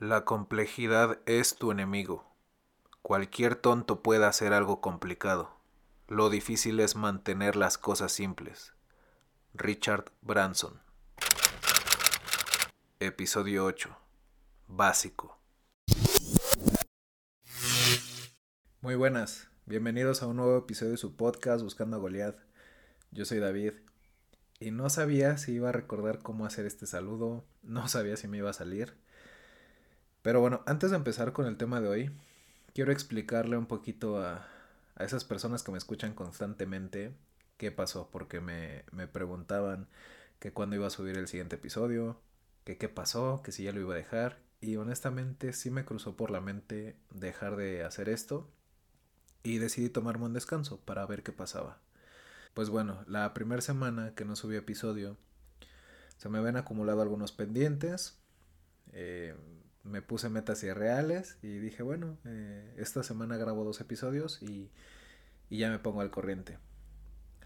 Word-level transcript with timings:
La 0.00 0.24
complejidad 0.24 1.18
es 1.26 1.56
tu 1.56 1.72
enemigo. 1.72 2.24
Cualquier 3.02 3.56
tonto 3.56 4.00
puede 4.00 4.26
hacer 4.26 4.52
algo 4.52 4.80
complicado. 4.80 5.50
Lo 6.06 6.30
difícil 6.30 6.78
es 6.78 6.94
mantener 6.94 7.56
las 7.56 7.78
cosas 7.78 8.12
simples. 8.12 8.74
Richard 9.54 10.12
Branson. 10.22 10.80
Episodio 13.00 13.64
8. 13.64 13.98
Básico. 14.68 15.36
Muy 18.80 18.94
buenas. 18.94 19.48
Bienvenidos 19.66 20.22
a 20.22 20.28
un 20.28 20.36
nuevo 20.36 20.58
episodio 20.58 20.92
de 20.92 20.98
su 20.98 21.16
podcast 21.16 21.64
Buscando 21.64 21.96
a 21.96 21.98
Goliath. 21.98 22.38
Yo 23.10 23.24
soy 23.24 23.40
David. 23.40 23.72
Y 24.60 24.70
no 24.70 24.90
sabía 24.90 25.38
si 25.38 25.54
iba 25.54 25.70
a 25.70 25.72
recordar 25.72 26.22
cómo 26.22 26.46
hacer 26.46 26.66
este 26.66 26.86
saludo. 26.86 27.44
No 27.62 27.88
sabía 27.88 28.16
si 28.16 28.28
me 28.28 28.38
iba 28.38 28.50
a 28.50 28.52
salir. 28.52 28.96
Pero 30.28 30.42
bueno, 30.42 30.60
antes 30.66 30.90
de 30.90 30.96
empezar 30.98 31.32
con 31.32 31.46
el 31.46 31.56
tema 31.56 31.80
de 31.80 31.88
hoy, 31.88 32.10
quiero 32.74 32.92
explicarle 32.92 33.56
un 33.56 33.64
poquito 33.64 34.22
a, 34.22 34.46
a 34.94 35.04
esas 35.04 35.24
personas 35.24 35.62
que 35.62 35.72
me 35.72 35.78
escuchan 35.78 36.12
constantemente 36.12 37.14
qué 37.56 37.72
pasó, 37.72 38.10
porque 38.12 38.42
me, 38.42 38.84
me 38.92 39.06
preguntaban 39.06 39.88
que 40.38 40.52
cuándo 40.52 40.76
iba 40.76 40.86
a 40.86 40.90
subir 40.90 41.16
el 41.16 41.28
siguiente 41.28 41.56
episodio, 41.56 42.20
que 42.64 42.76
qué 42.76 42.90
pasó, 42.90 43.40
que 43.42 43.52
si 43.52 43.62
ya 43.62 43.72
lo 43.72 43.80
iba 43.80 43.94
a 43.94 43.96
dejar, 43.96 44.36
y 44.60 44.76
honestamente 44.76 45.54
sí 45.54 45.70
me 45.70 45.86
cruzó 45.86 46.14
por 46.14 46.30
la 46.30 46.42
mente 46.42 46.94
dejar 47.08 47.56
de 47.56 47.82
hacer 47.82 48.10
esto 48.10 48.50
y 49.42 49.56
decidí 49.56 49.88
tomarme 49.88 50.26
un 50.26 50.34
descanso 50.34 50.78
para 50.80 51.06
ver 51.06 51.22
qué 51.22 51.32
pasaba. 51.32 51.78
Pues 52.52 52.68
bueno, 52.68 53.02
la 53.06 53.32
primera 53.32 53.62
semana 53.62 54.12
que 54.14 54.26
no 54.26 54.36
subí 54.36 54.56
episodio, 54.56 55.16
se 56.18 56.28
me 56.28 56.36
habían 56.36 56.58
acumulado 56.58 57.00
algunos 57.00 57.32
pendientes, 57.32 58.18
eh, 58.92 59.34
me 59.88 60.02
puse 60.02 60.28
metas 60.28 60.62
irreales 60.62 61.38
y 61.42 61.58
dije, 61.58 61.82
bueno, 61.82 62.18
eh, 62.24 62.74
esta 62.76 63.02
semana 63.02 63.36
grabo 63.36 63.64
dos 63.64 63.80
episodios 63.80 64.42
y, 64.42 64.70
y 65.50 65.58
ya 65.58 65.70
me 65.70 65.78
pongo 65.78 66.00
al 66.00 66.10
corriente. 66.10 66.58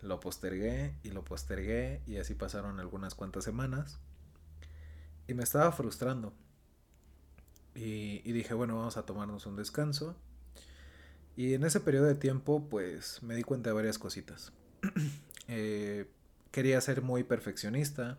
Lo 0.01 0.19
postergué 0.21 0.97
y 1.03 1.11
lo 1.11 1.25
postergué 1.25 2.03
y 2.07 2.17
así 2.17 2.35
pasaron 2.35 2.81
algunas 2.81 3.15
cuantas 3.15 3.45
semanas. 3.45 4.01
Y 5.29 5.35
me 5.35 5.45
estaba 5.45 5.71
frustrando. 5.73 6.35
Y, 7.75 8.33
dije, 8.33 8.53
bueno, 8.53 8.77
vamos 8.77 8.97
a 8.97 9.07
tomarnos 9.07 9.47
un 9.47 9.57
descanso. 9.57 10.17
Y 11.37 11.55
en 11.55 11.65
ese 11.65 11.81
periodo 11.81 12.07
de 12.07 12.17
tiempo, 12.17 12.69
pues 12.69 13.23
me 13.23 13.35
di 13.35 13.43
cuenta 13.43 13.71
de 13.71 13.75
varias 13.75 13.99
cositas. 13.99 14.53
eh, 15.49 16.11
quería 16.51 16.81
ser 16.81 17.01
muy 17.01 17.23
perfeccionista. 17.23 18.19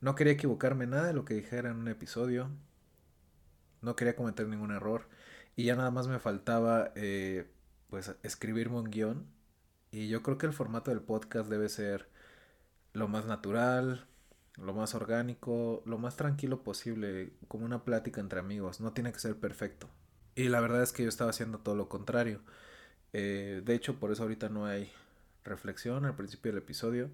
No 0.00 0.14
quería 0.14 0.32
equivocarme 0.32 0.86
nada 0.86 1.06
de 1.06 1.12
lo 1.12 1.24
que 1.24 1.34
dijera 1.34 1.70
en 1.70 1.76
un 1.76 1.88
episodio 1.88 2.50
no 3.82 3.96
quería 3.96 4.16
cometer 4.16 4.48
ningún 4.48 4.72
error 4.72 5.08
y 5.56 5.64
ya 5.64 5.76
nada 5.76 5.90
más 5.90 6.08
me 6.08 6.18
faltaba 6.18 6.92
eh, 6.94 7.50
pues 7.90 8.14
escribirme 8.22 8.78
un 8.78 8.90
guion 8.90 9.26
y 9.90 10.08
yo 10.08 10.22
creo 10.22 10.38
que 10.38 10.46
el 10.46 10.52
formato 10.52 10.90
del 10.90 11.00
podcast 11.00 11.48
debe 11.50 11.68
ser 11.68 12.08
lo 12.92 13.08
más 13.08 13.26
natural, 13.26 14.06
lo 14.56 14.74
más 14.74 14.94
orgánico, 14.94 15.82
lo 15.86 15.98
más 15.98 16.16
tranquilo 16.16 16.62
posible, 16.62 17.32
como 17.48 17.64
una 17.64 17.84
plática 17.84 18.20
entre 18.20 18.40
amigos, 18.40 18.80
no 18.80 18.92
tiene 18.92 19.12
que 19.12 19.20
ser 19.20 19.36
perfecto. 19.36 19.88
Y 20.34 20.48
la 20.48 20.60
verdad 20.60 20.82
es 20.82 20.92
que 20.92 21.02
yo 21.04 21.08
estaba 21.08 21.30
haciendo 21.30 21.58
todo 21.58 21.74
lo 21.76 21.88
contrario. 21.88 22.40
Eh, 23.12 23.62
de 23.64 23.74
hecho, 23.74 23.98
por 23.98 24.12
eso 24.12 24.22
ahorita 24.24 24.48
no 24.48 24.66
hay 24.66 24.92
reflexión 25.44 26.04
al 26.04 26.16
principio 26.16 26.52
del 26.52 26.62
episodio, 26.62 27.10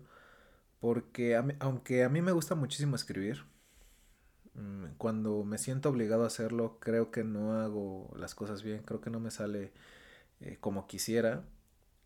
porque 0.80 1.40
aunque 1.60 2.04
a 2.04 2.08
mí 2.08 2.22
me 2.22 2.32
gusta 2.32 2.54
muchísimo 2.54 2.96
escribir, 2.96 3.44
cuando 4.98 5.44
me 5.44 5.58
siento 5.58 5.88
obligado 5.88 6.24
a 6.24 6.28
hacerlo, 6.28 6.78
creo 6.80 7.10
que 7.10 7.24
no 7.24 7.55
hago 7.60 8.12
las 8.16 8.34
cosas 8.34 8.62
bien, 8.62 8.83
creo 8.84 9.00
que 9.00 9.11
no 9.11 9.20
me 9.20 9.30
sale 9.30 9.72
eh, 10.41 10.58
como 10.61 10.86
quisiera, 10.86 11.44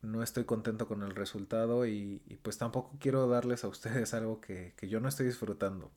no 0.03 0.23
estoy 0.23 0.45
contento 0.45 0.89
con 0.89 1.03
el 1.03 1.15
resultado 1.15 1.87
y, 1.87 2.23
pues 2.43 2.59
tampoco 2.59 2.97
quiero 3.01 3.29
darles 3.29 3.65
a 3.65 3.69
ustedes 3.69 4.15
algo 4.15 4.41
que, 4.41 4.75
que, 4.77 4.89
yo 4.89 5.01
no 5.01 5.09
estoy 5.09 5.27
disfrutando. 5.27 5.91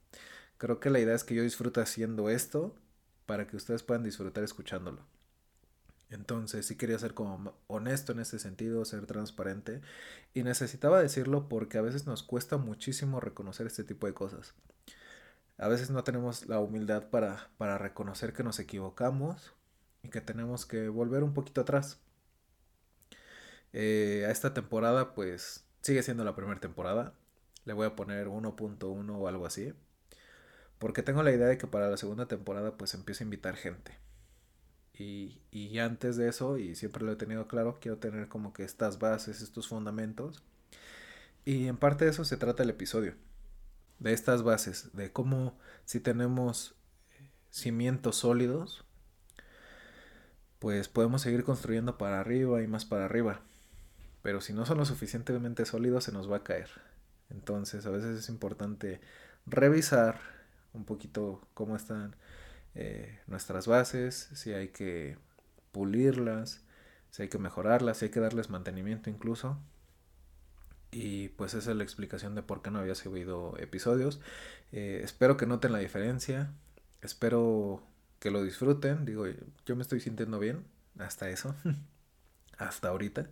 Creo 0.57 0.79
que 0.79 0.89
la 0.89 0.99
idea 0.99 1.15
es 1.15 1.23
que 1.23 1.35
yo 1.35 1.43
disfrute 1.43 1.81
haciendo 1.81 2.29
esto 2.29 2.75
para 3.25 3.47
que 3.47 3.55
ustedes 3.55 3.83
puedan 3.83 4.03
disfrutar 4.03 4.43
escuchándolo. 4.43 5.01
Entonces 6.09 6.65
sí 6.65 6.75
quería 6.75 6.99
ser 6.99 7.13
como 7.13 7.55
honesto 7.67 8.11
en 8.11 8.19
ese 8.19 8.37
sentido, 8.37 8.83
ser 8.83 9.05
transparente 9.05 9.81
y 10.33 10.43
necesitaba 10.43 11.01
decirlo 11.01 11.47
porque 11.47 11.77
a 11.77 11.81
veces 11.81 12.05
nos 12.05 12.21
cuesta 12.23 12.57
muchísimo 12.57 13.21
reconocer 13.21 13.67
este 13.67 13.85
tipo 13.85 14.07
de 14.07 14.13
cosas 14.13 14.53
a 15.57 15.67
veces 15.67 15.91
no 15.91 16.03
tenemos 16.03 16.47
la 16.47 16.59
humildad 16.59 17.09
para, 17.09 17.49
para 17.57 17.77
reconocer 17.77 18.33
que 18.33 18.43
nos 18.43 18.59
equivocamos 18.59 19.53
y 20.03 20.09
que 20.09 20.21
tenemos 20.21 20.65
que 20.65 20.89
volver 20.89 21.23
un 21.23 21.33
poquito 21.33 21.61
atrás. 21.61 21.99
Eh, 23.73 24.25
a 24.27 24.31
esta 24.31 24.53
temporada 24.53 25.13
pues 25.13 25.65
sigue 25.81 26.03
siendo 26.03 26.23
la 26.23 26.35
primera 26.35 26.59
temporada. 26.59 27.13
Le 27.65 27.73
voy 27.73 27.85
a 27.85 27.95
poner 27.95 28.27
1.1 28.27 29.15
o 29.15 29.27
algo 29.27 29.45
así. 29.45 29.73
Porque 30.79 31.03
tengo 31.03 31.21
la 31.23 31.31
idea 31.31 31.47
de 31.47 31.57
que 31.57 31.67
para 31.67 31.89
la 31.89 31.97
segunda 31.97 32.27
temporada 32.27 32.77
pues 32.77 32.93
empiezo 32.95 33.23
a 33.23 33.25
invitar 33.25 33.55
gente. 33.55 33.97
Y, 34.93 35.41
y 35.51 35.79
antes 35.79 36.17
de 36.17 36.27
eso, 36.27 36.57
y 36.57 36.75
siempre 36.75 37.03
lo 37.03 37.11
he 37.11 37.15
tenido 37.15 37.47
claro, 37.47 37.79
quiero 37.79 37.97
tener 37.97 38.27
como 38.27 38.53
que 38.53 38.63
estas 38.63 38.99
bases, 38.99 39.41
estos 39.41 39.67
fundamentos. 39.67 40.43
Y 41.45 41.67
en 41.67 41.77
parte 41.77 42.05
de 42.05 42.11
eso 42.11 42.25
se 42.25 42.37
trata 42.37 42.63
el 42.63 42.69
episodio 42.71 43.15
de 44.01 44.13
estas 44.13 44.41
bases, 44.41 44.89
de 44.93 45.13
cómo 45.13 45.57
si 45.85 45.99
tenemos 45.99 46.75
cimientos 47.51 48.17
sólidos, 48.17 48.83
pues 50.57 50.89
podemos 50.89 51.21
seguir 51.21 51.43
construyendo 51.43 51.97
para 51.97 52.19
arriba 52.19 52.61
y 52.63 52.67
más 52.67 52.83
para 52.83 53.05
arriba. 53.05 53.41
Pero 54.23 54.41
si 54.41 54.53
no 54.53 54.65
son 54.65 54.79
lo 54.79 54.85
suficientemente 54.85 55.65
sólidos, 55.65 56.03
se 56.03 56.11
nos 56.11 56.31
va 56.31 56.37
a 56.37 56.43
caer. 56.43 56.69
Entonces, 57.29 57.85
a 57.85 57.91
veces 57.91 58.17
es 58.17 58.29
importante 58.29 59.01
revisar 59.45 60.19
un 60.73 60.85
poquito 60.85 61.47
cómo 61.53 61.75
están 61.75 62.15
eh, 62.73 63.19
nuestras 63.27 63.67
bases, 63.67 64.29
si 64.33 64.53
hay 64.53 64.69
que 64.69 65.17
pulirlas, 65.71 66.63
si 67.11 67.23
hay 67.23 67.29
que 67.29 67.37
mejorarlas, 67.37 67.97
si 67.97 68.05
hay 68.05 68.11
que 68.11 68.19
darles 68.19 68.49
mantenimiento 68.49 69.11
incluso. 69.11 69.59
Y 70.91 71.29
pues 71.29 71.53
esa 71.53 71.71
es 71.71 71.77
la 71.77 71.83
explicación 71.83 72.35
de 72.35 72.43
por 72.43 72.61
qué 72.61 72.69
no 72.69 72.79
había 72.79 72.95
subido 72.95 73.57
episodios. 73.57 74.19
Eh, 74.71 75.01
espero 75.03 75.37
que 75.37 75.45
noten 75.45 75.71
la 75.71 75.79
diferencia. 75.79 76.51
Espero 77.01 77.81
que 78.19 78.31
lo 78.31 78.43
disfruten. 78.43 79.05
Digo, 79.05 79.25
yo 79.65 79.75
me 79.75 79.81
estoy 79.81 80.01
sintiendo 80.01 80.37
bien. 80.39 80.65
Hasta 80.99 81.29
eso. 81.29 81.55
hasta 82.57 82.89
ahorita. 82.89 83.27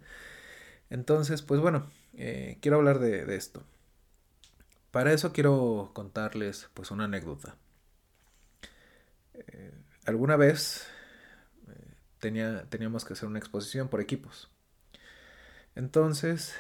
Entonces, 0.90 1.42
pues 1.42 1.60
bueno, 1.60 1.92
eh, 2.14 2.58
quiero 2.62 2.78
hablar 2.78 3.00
de, 3.00 3.26
de, 3.26 3.36
esto. 3.36 3.64
Para 4.92 5.14
eso 5.14 5.34
quiero 5.34 5.92
contarles 5.94 6.70
pues 6.74 6.92
una 6.92 7.04
anécdota. 7.06 7.56
Eh, 9.34 9.74
alguna 10.06 10.36
vez 10.38 10.88
tenía, 12.20 12.66
teníamos 12.70 13.06
que 13.06 13.14
hacer 13.14 13.28
una 13.28 13.40
exposición 13.40 13.88
por 13.88 14.02
equipos. 14.02 14.50
Entonces 15.76 16.56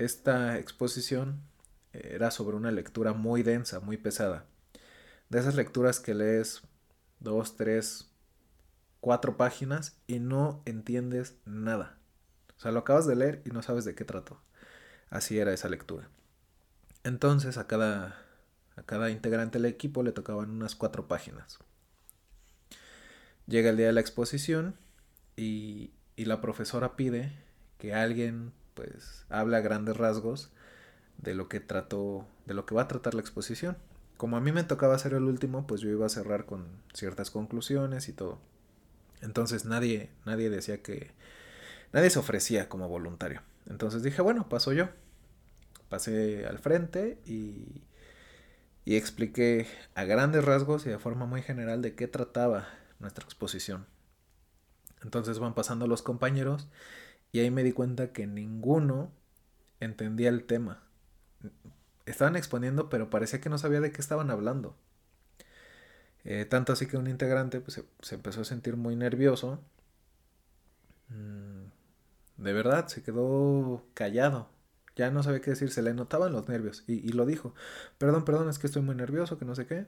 esta 0.00 0.58
exposición 0.58 1.42
era 1.92 2.30
sobre 2.30 2.56
una 2.56 2.70
lectura 2.70 3.12
muy 3.12 3.42
densa, 3.42 3.80
muy 3.80 3.98
pesada. 3.98 4.46
De 5.28 5.38
esas 5.38 5.54
lecturas 5.56 6.00
que 6.00 6.14
lees 6.14 6.62
dos, 7.18 7.56
tres, 7.56 8.10
cuatro 9.00 9.36
páginas 9.36 10.00
y 10.06 10.18
no 10.18 10.62
entiendes 10.64 11.36
nada. 11.44 11.98
O 12.56 12.60
sea, 12.60 12.72
lo 12.72 12.80
acabas 12.80 13.06
de 13.06 13.16
leer 13.16 13.42
y 13.44 13.50
no 13.50 13.62
sabes 13.62 13.84
de 13.84 13.94
qué 13.94 14.04
trató. 14.04 14.40
Así 15.10 15.38
era 15.38 15.52
esa 15.52 15.68
lectura. 15.68 16.08
Entonces 17.04 17.58
a 17.58 17.66
cada, 17.66 18.24
a 18.76 18.82
cada 18.82 19.10
integrante 19.10 19.58
del 19.58 19.66
equipo 19.66 20.02
le 20.02 20.12
tocaban 20.12 20.50
unas 20.50 20.76
cuatro 20.76 21.08
páginas. 21.08 21.58
Llega 23.46 23.68
el 23.68 23.76
día 23.76 23.88
de 23.88 23.92
la 23.92 24.00
exposición 24.00 24.76
y, 25.36 25.92
y 26.16 26.24
la 26.24 26.40
profesora 26.40 26.96
pide 26.96 27.32
que 27.76 27.92
alguien 27.92 28.52
pues 28.74 29.24
habla 29.28 29.58
a 29.58 29.60
grandes 29.60 29.96
rasgos 29.96 30.50
de 31.18 31.34
lo 31.34 31.48
que 31.48 31.60
trató, 31.60 32.26
de 32.46 32.54
lo 32.54 32.66
que 32.66 32.74
va 32.74 32.82
a 32.82 32.88
tratar 32.88 33.14
la 33.14 33.20
exposición. 33.20 33.76
Como 34.16 34.36
a 34.36 34.40
mí 34.40 34.52
me 34.52 34.64
tocaba 34.64 34.98
ser 34.98 35.14
el 35.14 35.24
último, 35.24 35.66
pues 35.66 35.80
yo 35.80 35.88
iba 35.90 36.06
a 36.06 36.10
cerrar 36.10 36.46
con 36.46 36.66
ciertas 36.92 37.30
conclusiones 37.30 38.08
y 38.08 38.12
todo. 38.12 38.38
Entonces 39.22 39.64
nadie, 39.64 40.10
nadie 40.24 40.50
decía 40.50 40.82
que, 40.82 41.12
nadie 41.92 42.10
se 42.10 42.18
ofrecía 42.18 42.68
como 42.68 42.88
voluntario. 42.88 43.42
Entonces 43.66 44.02
dije, 44.02 44.22
bueno, 44.22 44.48
paso 44.48 44.72
yo. 44.72 44.88
Pasé 45.88 46.46
al 46.46 46.58
frente 46.58 47.18
y, 47.26 47.82
y 48.84 48.96
expliqué 48.96 49.66
a 49.94 50.04
grandes 50.04 50.44
rasgos 50.44 50.86
y 50.86 50.90
de 50.90 50.98
forma 50.98 51.26
muy 51.26 51.42
general 51.42 51.82
de 51.82 51.94
qué 51.94 52.06
trataba 52.06 52.68
nuestra 53.00 53.24
exposición. 53.24 53.86
Entonces 55.02 55.38
van 55.38 55.54
pasando 55.54 55.86
los 55.86 56.02
compañeros 56.02 56.68
y 57.32 57.40
ahí 57.40 57.50
me 57.50 57.62
di 57.62 57.72
cuenta 57.72 58.12
que 58.12 58.26
ninguno 58.26 59.12
entendía 59.80 60.28
el 60.28 60.44
tema. 60.44 60.82
Estaban 62.06 62.36
exponiendo, 62.36 62.88
pero 62.88 63.10
parecía 63.10 63.40
que 63.40 63.48
no 63.48 63.58
sabía 63.58 63.80
de 63.80 63.92
qué 63.92 64.00
estaban 64.00 64.30
hablando. 64.30 64.76
Eh, 66.24 66.44
tanto 66.44 66.72
así 66.72 66.86
que 66.86 66.96
un 66.96 67.06
integrante 67.06 67.60
pues, 67.60 67.82
se, 68.00 68.14
empezó 68.14 68.42
a 68.42 68.44
sentir 68.44 68.76
muy 68.76 68.96
nervioso. 68.96 69.60
Mm, 71.08 71.66
de 72.38 72.52
verdad, 72.52 72.86
se 72.88 73.02
quedó 73.02 73.84
callado. 73.94 74.50
Ya 74.96 75.10
no 75.10 75.22
sabía 75.22 75.40
qué 75.40 75.50
decir, 75.50 75.70
se 75.70 75.82
le 75.82 75.94
notaban 75.94 76.32
los 76.32 76.48
nervios 76.48 76.84
y, 76.86 77.12
lo 77.12 77.26
dijo. 77.26 77.54
Perdón, 77.98 78.24
perdón, 78.24 78.48
es 78.50 78.58
que 78.58 78.66
estoy 78.66 78.82
muy 78.82 78.94
nervioso, 78.94 79.38
que 79.38 79.44
no 79.44 79.54
sé 79.54 79.66
qué. 79.66 79.86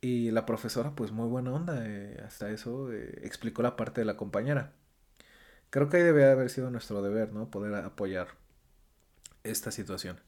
Y 0.00 0.30
la 0.30 0.46
profesora, 0.46 0.94
pues 0.94 1.12
muy 1.12 1.28
buena 1.28 1.52
onda, 1.52 1.82
eh, 1.86 2.22
hasta 2.26 2.50
eso 2.50 2.92
eh, 2.92 3.20
explicó 3.24 3.62
la 3.62 3.76
parte 3.76 4.00
de 4.02 4.04
la 4.06 4.16
compañera. 4.16 4.72
Creo 5.76 5.90
que 5.90 5.98
ahí 5.98 6.04
debe 6.04 6.24
haber 6.24 6.48
sido 6.48 6.70
nuestro 6.70 7.02
deber, 7.02 7.34
¿no? 7.34 7.50
Poder 7.50 7.74
apoyar 7.74 8.28
esta 9.44 9.70
situación. 9.70 10.18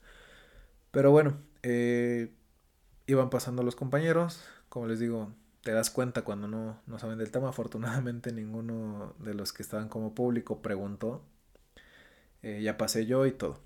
Pero 0.90 1.10
bueno, 1.10 1.38
eh, 1.62 2.34
iban 3.06 3.30
pasando 3.30 3.62
los 3.62 3.74
compañeros, 3.74 4.44
como 4.68 4.86
les 4.88 4.98
digo, 4.98 5.32
te 5.62 5.72
das 5.72 5.88
cuenta 5.88 6.20
cuando 6.20 6.48
no, 6.48 6.82
no 6.86 6.98
saben 6.98 7.16
del 7.16 7.30
tema. 7.30 7.48
Afortunadamente 7.48 8.30
ninguno 8.34 9.14
de 9.20 9.32
los 9.32 9.54
que 9.54 9.62
estaban 9.62 9.88
como 9.88 10.14
público 10.14 10.60
preguntó. 10.60 11.24
Eh, 12.42 12.60
ya 12.62 12.76
pasé 12.76 13.06
yo 13.06 13.24
y 13.24 13.32
todo. 13.32 13.58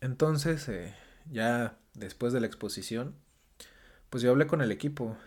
Entonces, 0.00 0.70
eh, 0.70 0.94
ya 1.30 1.76
después 1.92 2.32
de 2.32 2.40
la 2.40 2.46
exposición, 2.46 3.14
pues 4.08 4.22
yo 4.22 4.30
hablé 4.30 4.46
con 4.46 4.62
el 4.62 4.72
equipo 4.72 5.18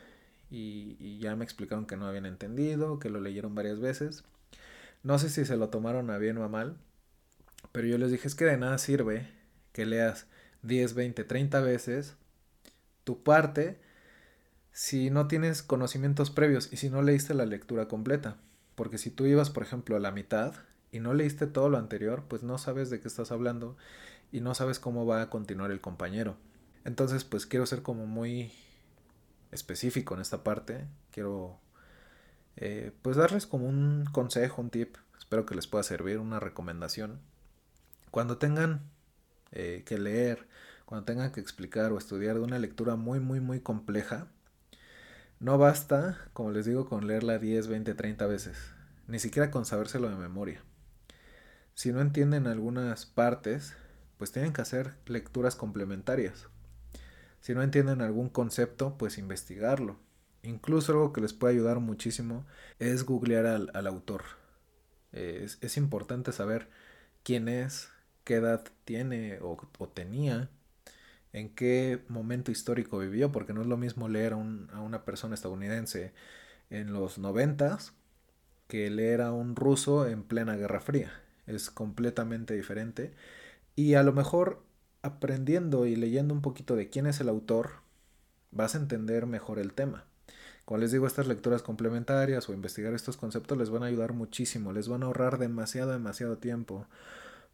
y, 0.50 0.98
y, 1.00 1.20
ya 1.20 1.36
me 1.36 1.44
explicaron 1.46 1.86
que 1.86 1.98
no 1.98 2.08
habían 2.08 2.26
entendido, 2.26 2.98
que 2.98 3.12
lo 3.12 3.22
leyeron 3.22 3.54
varias 3.54 3.80
veces. 3.80 4.24
No 5.06 5.20
sé 5.20 5.30
si 5.30 5.46
se 5.46 5.56
lo 5.56 5.70
tomaron 5.70 6.10
a 6.10 6.18
bien 6.18 6.40
o 6.40 6.44
a 6.44 6.50
mal, 6.50 6.78
pero 7.72 7.86
yo 7.86 8.00
les 8.00 8.10
dije 8.10 8.28
es 8.28 8.34
que 8.34 8.46
de 8.46 8.58
nada 8.58 8.80
sirve 8.80 9.30
que 9.72 9.86
leas 9.86 10.26
10, 10.64 10.96
20, 10.96 11.24
30 11.24 11.62
veces 11.62 12.16
tu 13.04 13.22
parte 13.22 13.80
si 14.72 15.12
no 15.12 15.28
tienes 15.28 15.62
conocimientos 15.62 16.32
previos 16.32 16.74
y 16.74 16.78
si 16.78 16.90
no 16.90 17.04
leíste 17.04 17.36
la 17.36 17.46
lectura 17.46 17.88
completa. 17.88 18.38
Porque 18.74 18.98
si 18.98 19.12
tú 19.12 19.28
ibas, 19.28 19.52
por 19.52 19.62
ejemplo, 19.62 19.96
a 19.96 20.00
la 20.00 20.12
mitad 20.12 20.56
y 20.92 21.00
no 21.00 21.14
leíste 21.14 21.46
todo 21.46 21.70
lo 21.70 21.78
anterior, 21.78 22.24
pues 22.28 22.42
no 22.42 22.58
sabes 22.58 22.90
de 22.90 23.00
qué 23.00 23.08
estás 23.08 23.32
hablando 23.32 23.78
y 24.32 24.42
no 24.42 24.56
sabes 24.56 24.80
cómo 24.80 25.06
va 25.06 25.22
a 25.22 25.30
continuar 25.30 25.70
el 25.70 25.82
compañero. 25.82 26.36
Entonces, 26.84 27.26
pues 27.26 27.46
quiero 27.46 27.68
ser 27.68 27.84
como 27.84 28.08
muy 28.08 28.52
específico 29.52 30.16
en 30.16 30.22
esta 30.22 30.44
parte. 30.44 30.88
Quiero, 31.12 31.60
eh, 32.58 32.92
pues 33.02 33.18
darles 33.18 33.48
como 33.48 33.68
un 33.68 34.06
consejo, 34.12 34.62
un 34.62 34.70
tip. 34.70 34.98
Espero 35.18 35.46
que 35.46 35.56
les 35.56 35.68
pueda 35.68 35.84
servir, 35.84 36.20
una 36.20 36.40
recomendación. 36.40 37.20
Cuando 38.12 38.38
tengan 38.38 38.82
eh, 39.52 39.84
que 39.86 39.98
leer, 39.98 40.48
cuando 40.86 41.06
tengan 41.06 41.32
que 41.32 41.42
explicar 41.42 41.92
o 41.92 41.98
estudiar 41.98 42.36
de 42.36 42.42
una 42.42 42.60
lectura 42.60 42.96
muy, 42.96 43.20
muy, 43.20 43.40
muy 43.40 43.60
compleja, 43.60 44.28
no 45.40 45.58
basta, 45.58 46.18
como 46.34 46.52
les 46.52 46.66
digo, 46.66 46.88
con 46.88 47.08
leerla 47.08 47.40
10, 47.40 47.68
20, 47.68 47.94
30 47.94 48.26
veces, 48.28 48.58
ni 49.08 49.20
siquiera 49.20 49.52
con 49.52 49.66
sabérselo 49.66 50.10
de 50.10 50.16
memoria. 50.16 50.62
Si 51.74 51.92
no 51.92 52.00
entienden 52.00 52.48
algunas 52.48 53.06
partes, 53.06 53.76
pues 54.18 54.32
tienen 54.32 54.54
que 54.54 54.62
hacer 54.62 54.96
lecturas 55.06 55.56
complementarias. 55.56 56.48
Si 57.42 57.54
no 57.54 57.62
entienden 57.64 58.02
algún 58.02 58.30
concepto, 58.30 58.98
pues 58.98 59.18
investigarlo. 59.18 60.00
Incluso 60.46 60.92
algo 60.92 61.14
que 61.14 61.22
les 61.22 61.34
puede 61.34 61.54
ayudar 61.56 61.80
muchísimo 61.80 62.46
es 62.80 63.04
googlear 63.04 63.46
al, 63.46 63.88
autor. 63.88 64.24
Es, 65.12 65.78
importante 65.78 66.32
saber 66.32 66.70
quién 67.24 67.48
es, 67.48 67.90
qué 68.24 68.36
edad 68.36 68.64
tiene 68.86 69.40
o, 69.42 69.58
o 69.80 69.90
tenía 69.90 70.50
en 71.36 71.50
qué 71.50 72.02
momento 72.08 72.50
histórico 72.50 73.00
vivió, 73.00 73.30
porque 73.30 73.54
no 73.54 73.62
es 73.62 73.68
lo 73.68 73.76
mismo 73.76 74.08
leer 74.08 74.34
a, 74.34 74.38
una 74.38 75.04
persona 75.04 75.36
estadounidense 75.36 76.14
en 76.70 76.94
los 76.94 77.18
noventas 77.18 77.92
que 78.70 78.90
leer 78.90 79.22
a 79.22 79.34
un 79.34 79.58
ruso 79.58 80.08
en 80.08 80.24
plena 80.24 80.56
Guerra 80.56 80.80
Fría. 80.80 81.12
Es 81.46 81.70
completamente 81.70 82.54
diferente. 82.54 83.14
Y 83.76 83.96
a 83.96 84.04
lo 84.04 84.14
mejor 84.14 84.64
aprendiendo 85.02 85.86
y 85.86 85.98
leyendo 85.98 86.34
un 86.34 86.42
poquito 86.42 86.78
de 86.78 86.90
quién 86.90 87.06
es 87.06 87.20
el 87.20 87.28
autor, 87.28 87.82
vas 88.52 88.76
a 88.76 88.78
entender 88.78 89.26
mejor 89.26 89.60
el 89.60 89.74
tema. 89.74 90.06
Como 90.66 90.80
les 90.80 90.92
digo, 90.92 91.06
estas 91.06 91.28
lecturas 91.28 91.62
complementarias 91.62 92.50
o 92.50 92.54
investigar 92.54 92.94
estos 92.94 93.18
conceptos 93.18 93.58
les 93.58 93.70
van 93.70 93.84
a 93.84 93.86
ayudar 93.86 94.14
muchísimo, 94.14 94.74
les 94.74 94.88
van 94.88 95.04
a 95.04 95.06
ahorrar 95.06 95.38
demasiado, 95.38 95.92
demasiado 95.92 96.40
tiempo, 96.40 96.88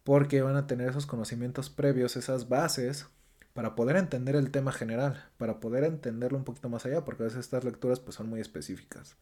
porque 0.02 0.42
van 0.42 0.56
a 0.56 0.66
tener 0.66 0.88
esos 0.88 1.06
conocimientos 1.06 1.68
previos, 1.68 2.16
esas 2.16 2.48
bases 2.48 3.06
para 3.52 3.74
poder 3.74 3.96
entender 3.96 4.34
el 4.34 4.50
tema 4.50 4.72
general, 4.72 5.28
para 5.36 5.60
poder 5.60 5.84
entenderlo 5.84 6.38
un 6.38 6.44
poquito 6.44 6.70
más 6.70 6.86
allá, 6.86 7.04
porque 7.04 7.22
a 7.22 7.26
veces 7.26 7.40
estas 7.40 7.64
lecturas 7.64 8.00
pues 8.00 8.16
son 8.16 8.28
muy 8.28 8.40
específicas. 8.40 9.16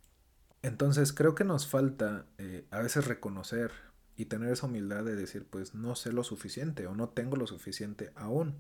Entonces 0.63 1.13
creo 1.13 1.35
que 1.35 1.45
nos 1.45 1.67
falta 1.67 2.27
eh, 2.39 2.67
a 2.71 2.81
veces 2.81 3.07
reconocer 3.07 3.73
y 4.17 4.27
tener 4.27 4.53
esa 4.53 4.67
humildad 4.67 5.05
de 5.05 5.17
decir 5.17 5.47
pues 5.49 5.75
no 5.75 5.97
sé 5.97 6.13
lo 6.13 6.23
suficiente 6.23 6.87
o 6.87 6.95
no 6.95 7.09
tengo 7.09 7.37
lo 7.37 7.47
suficiente 7.47 8.13
aún. 8.15 8.57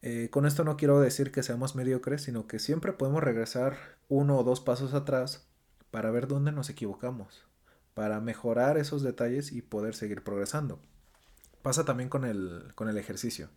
Eh, 0.00 0.28
con 0.30 0.46
esto 0.46 0.62
no 0.64 0.76
quiero 0.76 1.00
decir 1.00 1.32
que 1.32 1.42
seamos 1.42 1.74
mediocres, 1.74 2.22
sino 2.22 2.46
que 2.46 2.58
siempre 2.58 2.92
podemos 2.92 3.22
regresar 3.22 3.76
uno 4.08 4.38
o 4.38 4.44
dos 4.44 4.60
pasos 4.60 4.94
atrás 4.94 5.46
para 5.90 6.10
ver 6.10 6.28
dónde 6.28 6.52
nos 6.52 6.70
equivocamos, 6.70 7.46
para 7.94 8.20
mejorar 8.20 8.78
esos 8.78 9.02
detalles 9.02 9.52
y 9.52 9.62
poder 9.62 9.94
seguir 9.94 10.22
progresando. 10.22 10.80
Pasa 11.62 11.84
también 11.84 12.08
con 12.08 12.24
el, 12.24 12.72
con 12.74 12.88
el 12.88 12.96
ejercicio. 12.98 13.50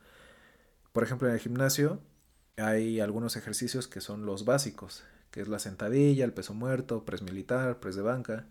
Por 0.94 1.04
ejemplo, 1.04 1.28
en 1.28 1.36
el 1.36 1.40
gimnasio 1.40 2.02
hay 2.58 3.00
algunos 3.00 3.36
ejercicios 3.36 3.88
que 3.88 4.02
son 4.02 4.26
los 4.26 4.44
básicos, 4.46 5.04
que 5.30 5.42
es 5.42 5.48
la 5.48 5.60
sentadilla, 5.60 6.26
el 6.26 6.34
peso 6.34 6.54
muerto, 6.54 7.06
press 7.06 7.22
militar, 7.22 7.80
press 7.80 7.96
de 7.96 8.02
banca. 8.02 8.48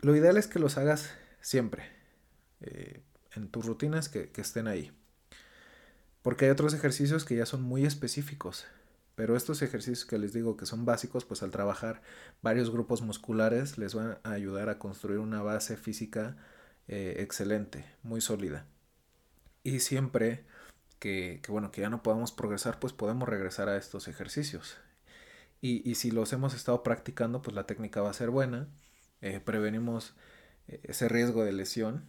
Lo 0.00 0.16
ideal 0.16 0.36
es 0.36 0.48
que 0.48 0.58
los 0.58 0.76
hagas 0.76 1.10
siempre, 1.40 1.84
eh, 2.60 3.02
en 3.34 3.48
tus 3.48 3.64
rutinas 3.64 4.08
que, 4.08 4.30
que 4.30 4.40
estén 4.40 4.66
ahí. 4.66 4.92
Porque 6.22 6.46
hay 6.46 6.50
otros 6.50 6.74
ejercicios 6.74 7.24
que 7.24 7.36
ya 7.36 7.46
son 7.46 7.62
muy 7.62 7.84
específicos. 7.84 8.66
Pero 9.14 9.36
estos 9.36 9.60
ejercicios 9.62 10.06
que 10.06 10.18
les 10.18 10.32
digo 10.32 10.56
que 10.56 10.66
son 10.66 10.84
básicos, 10.84 11.24
pues 11.24 11.42
al 11.42 11.50
trabajar 11.50 12.02
varios 12.40 12.70
grupos 12.70 13.02
musculares 13.02 13.76
les 13.76 13.94
van 13.94 14.18
a 14.22 14.30
ayudar 14.30 14.68
a 14.70 14.78
construir 14.78 15.18
una 15.18 15.42
base 15.42 15.76
física 15.76 16.36
eh, 16.88 17.16
excelente, 17.18 17.84
muy 18.02 18.20
sólida. 18.20 18.66
Y 19.64 19.80
siempre 19.80 20.44
que, 20.98 21.40
bueno, 21.48 21.72
que 21.72 21.80
ya 21.82 21.90
no 21.90 22.02
podamos 22.02 22.32
progresar, 22.32 22.78
pues 22.78 22.92
podemos 22.92 23.28
regresar 23.28 23.68
a 23.68 23.76
estos 23.76 24.08
ejercicios. 24.08 24.78
Y, 25.60 25.94
si 25.94 26.10
los 26.10 26.32
hemos 26.32 26.54
estado 26.54 26.82
practicando, 26.82 27.42
pues 27.42 27.54
la 27.54 27.66
técnica 27.66 28.02
va 28.02 28.10
a 28.10 28.14
ser 28.14 28.30
buena, 28.30 28.68
eh, 29.20 29.40
prevenimos 29.40 30.14
eh, 30.68 30.80
ese 30.84 31.08
riesgo 31.08 31.44
de 31.44 31.52
lesión 31.52 32.04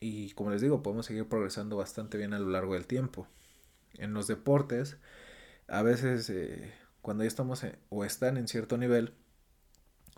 y 0.00 0.32
como 0.32 0.50
les 0.50 0.60
digo, 0.60 0.82
podemos 0.82 1.06
seguir 1.06 1.28
progresando 1.28 1.76
bastante 1.76 2.18
bien 2.18 2.34
a 2.34 2.38
lo 2.40 2.50
largo 2.50 2.74
del 2.74 2.86
tiempo. 2.86 3.28
En 3.98 4.14
los 4.14 4.26
deportes, 4.26 4.98
a 5.68 5.82
veces 5.82 6.30
eh, 6.30 6.72
cuando 7.02 7.24
ya 7.24 7.28
estamos 7.28 7.64
o 7.88 8.04
están 8.04 8.36
en 8.36 8.48
cierto 8.48 8.76
nivel, 8.78 9.14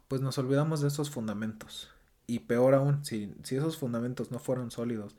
pues 0.09 0.21
nos 0.21 0.39
olvidamos 0.39 0.81
de 0.81 0.89
esos 0.89 1.11
fundamentos. 1.11 1.91
Y 2.27 2.41
peor 2.41 2.75
aún, 2.75 3.05
si, 3.05 3.35
si 3.43 3.57
esos 3.57 3.79
fundamentos 3.79 4.31
no 4.31 4.39
fueron 4.39 4.71
sólidos, 4.71 5.17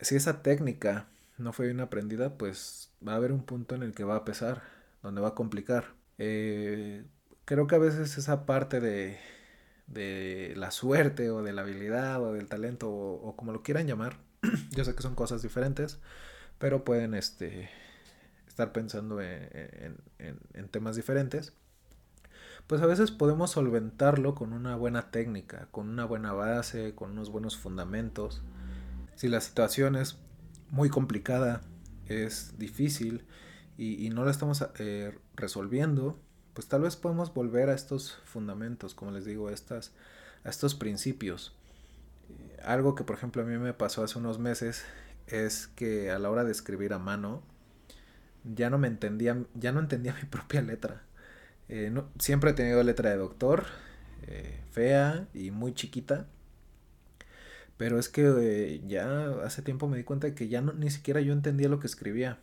si 0.00 0.16
esa 0.16 0.42
técnica 0.42 1.08
no 1.38 1.52
fue 1.52 1.66
bien 1.66 1.80
aprendida, 1.80 2.36
pues 2.38 2.90
va 3.06 3.12
a 3.12 3.16
haber 3.16 3.32
un 3.32 3.44
punto 3.44 3.74
en 3.74 3.82
el 3.82 3.94
que 3.94 4.04
va 4.04 4.16
a 4.16 4.24
pesar, 4.24 4.62
donde 5.02 5.20
va 5.20 5.28
a 5.28 5.34
complicar. 5.34 5.94
Eh, 6.18 7.04
creo 7.44 7.66
que 7.66 7.74
a 7.74 7.78
veces 7.78 8.18
esa 8.18 8.46
parte 8.46 8.80
de, 8.80 9.18
de 9.86 10.54
la 10.56 10.70
suerte 10.70 11.30
o 11.30 11.42
de 11.42 11.52
la 11.52 11.62
habilidad 11.62 12.22
o 12.22 12.32
del 12.32 12.48
talento 12.48 12.90
o, 12.90 13.36
como 13.36 13.52
lo 13.52 13.62
quieran 13.62 13.86
llamar, 13.86 14.18
yo 14.72 14.84
sé 14.84 14.94
que 14.94 15.02
son 15.02 15.14
cosas 15.14 15.42
diferentes, 15.42 15.98
pero 16.58 16.84
pueden 16.84 17.14
este, 17.14 17.70
estar 18.46 18.72
pensando 18.72 19.20
en, 19.20 19.96
en 20.18 20.68
temas 20.68 20.96
diferentes 20.96 21.52
pues 22.66 22.82
a 22.82 22.86
veces 22.86 23.10
podemos 23.10 23.52
solventarlo 23.52 24.34
con 24.34 24.52
una 24.52 24.74
buena 24.76 25.10
técnica, 25.10 25.68
con 25.70 25.88
una 25.88 26.04
buena 26.04 26.32
base, 26.32 26.94
con 26.94 27.12
unos 27.12 27.30
buenos 27.30 27.56
fundamentos. 27.56 28.42
Si 29.14 29.28
la 29.28 29.40
situación 29.40 29.94
es 29.94 30.18
muy 30.70 30.88
complicada, 30.88 31.60
es 32.08 32.58
difícil 32.58 33.24
y, 33.78 34.08
no 34.10 34.24
la 34.24 34.30
estamos 34.30 34.66
eh, 34.78 35.16
resolviendo, 35.36 36.18
pues 36.54 36.66
tal 36.66 36.82
vez 36.82 36.96
podemos 36.96 37.32
volver 37.32 37.68
a 37.68 37.74
estos 37.74 38.18
fundamentos, 38.24 38.94
como 38.94 39.12
les 39.12 39.24
digo, 39.24 39.48
a, 39.48 39.52
estas, 39.52 39.92
estos 40.44 40.74
principios. 40.74 41.54
Eh, 42.30 42.56
algo 42.64 42.96
que 42.96 43.04
por 43.04 43.16
ejemplo 43.16 43.42
a 43.42 43.44
mí 43.44 43.58
me 43.58 43.74
pasó 43.74 44.02
hace 44.02 44.18
unos 44.18 44.40
meses 44.40 44.84
es 45.26 45.68
que 45.68 46.10
a 46.10 46.18
la 46.18 46.30
hora 46.30 46.44
de 46.44 46.52
escribir 46.52 46.92
a 46.92 46.98
mano 46.98 47.42
ya 48.44 48.70
no 48.70 48.78
me 48.78 48.88
entendía, 48.88 49.44
ya 49.54 49.72
no 49.72 49.80
entendía 49.80 50.14
mi 50.22 50.28
propia 50.28 50.62
letra. 50.62 51.02
Eh, 51.68 51.92
siempre 52.18 52.50
he 52.50 52.54
tenido 52.54 52.82
letra 52.82 53.10
de 53.10 53.16
doctor, 53.16 53.66
fea 54.72 55.26
y 55.34 55.50
muy 55.50 55.74
chiquita. 55.74 56.26
Pero 57.76 57.98
es 57.98 58.08
que 58.08 58.22
eh, 58.40 58.82
ya 58.86 59.30
hace 59.44 59.62
tiempo 59.62 59.88
me 59.88 59.98
di 59.98 60.04
cuenta 60.04 60.26
de 60.28 60.34
que 60.34 60.48
ya 60.48 60.62
no, 60.62 60.72
ni 60.72 60.90
siquiera 60.90 61.20
yo 61.20 61.32
entendía 61.32 61.68
lo 61.68 61.80
que 61.80 61.86
escribía. 61.86 62.38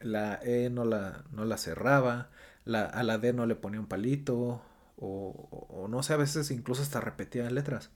la 0.00 0.40
E 0.42 0.70
no 0.70 0.84
la, 0.84 1.24
no 1.32 1.44
la 1.44 1.58
cerraba, 1.58 2.30
la, 2.64 2.84
a 2.86 3.02
la 3.02 3.18
D 3.18 3.32
no 3.32 3.46
le 3.46 3.56
ponía 3.56 3.80
un 3.80 3.86
palito, 3.86 4.62
o, 4.96 5.86
no 5.90 6.02
sé, 6.02 6.12
a 6.14 6.16
veces 6.16 6.50
incluso 6.50 6.82
hasta 6.82 7.00
repetía 7.00 7.50
letras. 7.50 7.90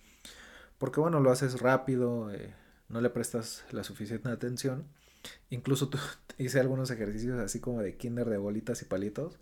Porque 0.78 1.00
bueno, 1.00 1.20
lo 1.20 1.30
haces 1.30 1.60
rápido, 1.60 2.32
eh, 2.32 2.54
no 2.88 3.00
le 3.00 3.10
prestas 3.10 3.64
la 3.70 3.84
suficiente 3.84 4.28
atención. 4.28 4.86
Incluso 5.50 5.90
hice 6.38 6.60
algunos 6.60 6.90
ejercicios 6.90 7.38
así 7.40 7.60
como 7.60 7.82
de 7.82 7.96
kinder 7.96 8.28
de 8.28 8.38
bolitas 8.38 8.82
y 8.82 8.84
palitos 8.84 9.38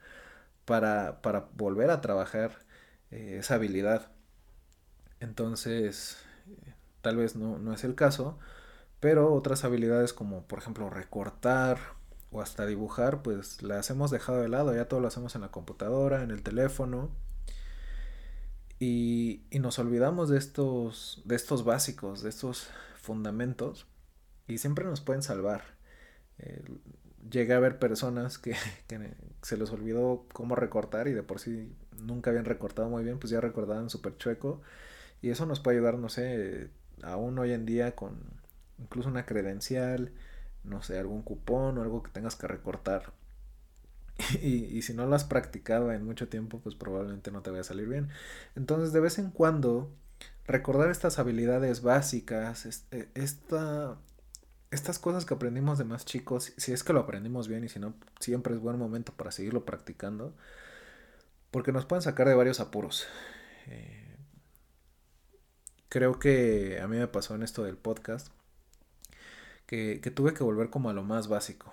para, 0.65 1.23
para 1.23 1.49
volver 1.55 1.91
a 1.91 2.01
trabajar 2.01 2.59
eh, 3.11 3.37
esa 3.39 3.55
habilidad. 3.55 4.11
Entonces, 5.21 6.19
tal 7.01 7.17
vez 7.17 7.37
no, 7.37 7.59
no 7.59 7.73
es 7.75 7.85
el 7.85 7.95
caso, 7.95 8.39
pero 9.01 9.33
otras 9.35 9.65
habilidades 9.65 10.13
como 10.13 10.47
por 10.47 10.61
ejemplo 10.61 10.91
recortar 10.91 11.79
o 12.31 12.41
hasta 12.41 12.67
dibujar, 12.67 13.23
pues 13.23 13.63
las 13.63 13.91
hemos 13.91 14.11
dejado 14.11 14.41
de 14.41 14.49
lado, 14.49 14.75
ya 14.75 14.89
todo 14.89 15.01
lo 15.01 15.09
hacemos 15.09 15.35
en 15.35 15.43
la 15.43 15.51
computadora, 15.51 16.23
en 16.23 16.31
el 16.31 16.43
teléfono. 16.43 17.11
Y, 18.79 19.43
y 19.51 19.61
nos 19.61 19.79
olvidamos 19.79 20.29
de 20.29 20.39
estos, 20.39 21.23
de 21.25 21.37
estos 21.37 21.65
básicos, 21.65 22.23
de 22.23 22.31
estos 22.31 22.69
fundamentos, 23.03 23.87
y 24.49 24.59
siempre 24.59 24.85
nos 24.85 25.01
pueden 25.01 25.23
salvar. 25.23 25.63
Eh, 26.39 26.65
llegué 27.31 27.55
a 27.55 27.61
ver 27.61 27.79
personas 27.79 28.39
que, 28.39 28.55
que, 28.87 29.15
se 29.43 29.57
les 29.57 29.71
olvidó 29.71 30.27
cómo 30.33 30.55
recortar 30.55 31.09
y 31.09 31.13
de 31.13 31.23
por 31.23 31.41
sí 31.41 31.75
nunca 31.99 32.31
habían 32.31 32.45
recortado 32.45 32.89
muy 32.89 33.05
bien, 33.05 33.19
pues 33.19 33.31
ya 33.31 33.41
recordaban 33.41 33.91
súper 33.91 34.17
chueco. 34.17 34.63
Y 35.21 35.31
eso 35.31 35.47
nos 35.47 35.61
puede 35.61 35.79
ayudar, 35.79 35.99
no 35.99 36.09
sé, 36.09 36.71
aún 37.03 37.39
hoy 37.39 37.53
en 37.53 37.67
día 37.67 37.95
con 37.95 38.19
incluso 38.79 39.09
una 39.09 39.27
credencial, 39.27 40.13
no 40.65 40.83
sé, 40.83 40.99
algún 40.99 41.23
cupón 41.23 41.79
o 41.79 41.83
algo 41.83 42.03
que 42.03 42.11
tengas 42.11 42.37
que 42.37 42.49
recortar. 42.49 43.13
Y, 44.43 44.67
y, 44.67 44.83
si 44.83 44.95
no 44.95 45.07
lo 45.07 45.17
has 45.17 45.25
practicado 45.25 45.91
en 45.93 46.05
mucho 46.05 46.29
tiempo, 46.29 46.61
pues 46.61 46.75
probablemente 46.77 47.31
no 47.31 47.43
te 47.43 47.51
vaya 47.51 47.63
a 47.63 47.65
salir 47.65 47.89
bien. 47.89 48.09
Entonces, 48.55 48.93
de 48.93 49.01
vez 49.01 49.19
en 49.19 49.31
cuando, 49.31 49.91
recordar 50.47 50.91
estas 50.91 51.19
habilidades 51.19 51.83
básicas, 51.83 52.67
este, 52.67 53.09
esta, 53.15 53.99
estas 54.71 54.99
cosas 54.99 55.25
que 55.25 55.35
aprendimos 55.35 55.79
de 55.79 55.85
más 55.85 56.05
chicos, 56.05 56.53
si 56.57 56.73
es 56.73 56.85
que 56.85 56.93
lo 56.93 57.01
aprendimos 57.01 57.49
bien 57.49 57.65
y 57.65 57.69
si 57.69 57.79
no, 57.79 57.95
siempre 58.21 58.55
es 58.55 58.61
buen 58.61 58.79
momento 58.79 59.13
para 59.13 59.31
seguirlo 59.31 59.65
practicando, 59.65 60.35
porque 61.51 61.73
nos 61.73 61.87
pueden 61.87 62.03
sacar 62.03 62.29
de 62.29 62.35
varios 62.35 62.61
apuros. 62.61 63.07
Eh, 63.67 64.17
creo 65.89 66.19
que 66.19 66.81
a 66.81 66.89
mí 66.89 66.97
me 66.97 67.09
pasó 67.09 67.35
en 67.35 67.43
esto 67.43 67.65
del 67.65 67.77
podcast 67.77 68.29
que, 69.67 70.13
tuve 70.15 70.35
que 70.35 70.45
volver 70.45 70.71
como 70.71 70.91
a 70.91 70.93
lo 70.93 71.03
más 71.03 71.29
básico. 71.29 71.73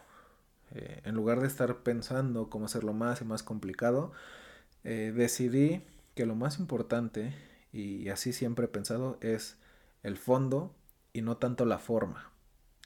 Eh, 0.72 1.02
en 1.04 1.16
lugar 1.16 1.42
de 1.42 1.48
estar 1.48 1.78
pensando 1.80 2.50
cómo 2.50 2.66
hacerlo 2.66 2.94
más 2.94 3.22
y 3.22 3.26
más 3.26 3.44
complicado, 3.44 4.12
eh, 4.84 5.12
decidí 5.16 5.84
que 6.16 6.26
lo 6.26 6.36
más 6.36 6.60
importante, 6.60 7.34
y 7.72 8.10
así 8.10 8.34
siempre 8.34 8.66
he 8.66 8.70
pensado, 8.70 9.18
es 9.22 9.58
el 10.04 10.18
fondo 10.18 10.76
y 11.14 11.22
no 11.22 11.38
tanto 11.38 11.66
la 11.66 11.80
forma. 11.80 12.32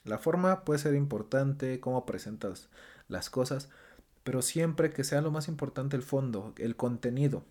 La 0.04 0.18
forma 0.18 0.66
puede 0.66 0.80
ser 0.80 0.96
importante, 0.96 1.80
cómo 1.80 2.06
presentas 2.06 2.70
las 3.08 3.30
cosas, 3.30 3.70
pero 4.24 4.42
siempre 4.42 4.92
que 4.92 5.04
sea 5.04 5.22
lo 5.22 5.32
más 5.32 5.48
importante 5.48 5.96
el 5.96 6.04
fondo, 6.04 6.54
el 6.58 6.76
contenido. 6.76 7.46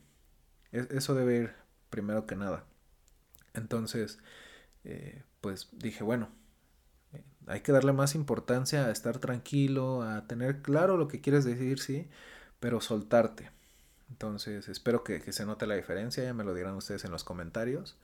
eso 0.73 1.15
debe 1.15 1.37
ir 1.37 1.53
primero 1.91 2.27
que 2.27 2.37
nada. 2.37 2.65
Entonces, 3.55 4.19
eh, 4.85 5.23
pues 5.41 5.69
dije, 5.73 6.05
bueno, 6.05 6.31
eh, 7.12 7.25
hay 7.47 7.61
que 7.61 7.73
darle 7.73 7.93
más 7.93 8.15
importancia 8.15 8.87
a 8.87 8.91
estar 8.91 9.19
tranquilo, 9.19 10.03
a 10.03 10.27
tener 10.27 10.62
claro 10.62 10.97
lo 10.97 11.09
que 11.09 11.21
quieres 11.21 11.45
decir, 11.45 11.79
sí, 11.81 12.09
pero 12.61 12.81
soltarte. 12.81 13.51
Entonces, 14.12 14.69
espero 14.69 15.04
que, 15.04 15.23
que 15.23 15.33
se 15.33 15.47
note 15.47 15.66
la 15.66 15.75
diferencia, 15.75 16.23
ya 16.23 16.35
me 16.35 16.45
lo 16.45 16.54
dirán 16.54 16.75
ustedes 16.75 17.04
en 17.04 17.11
los 17.12 17.25
comentarios. 17.25 17.97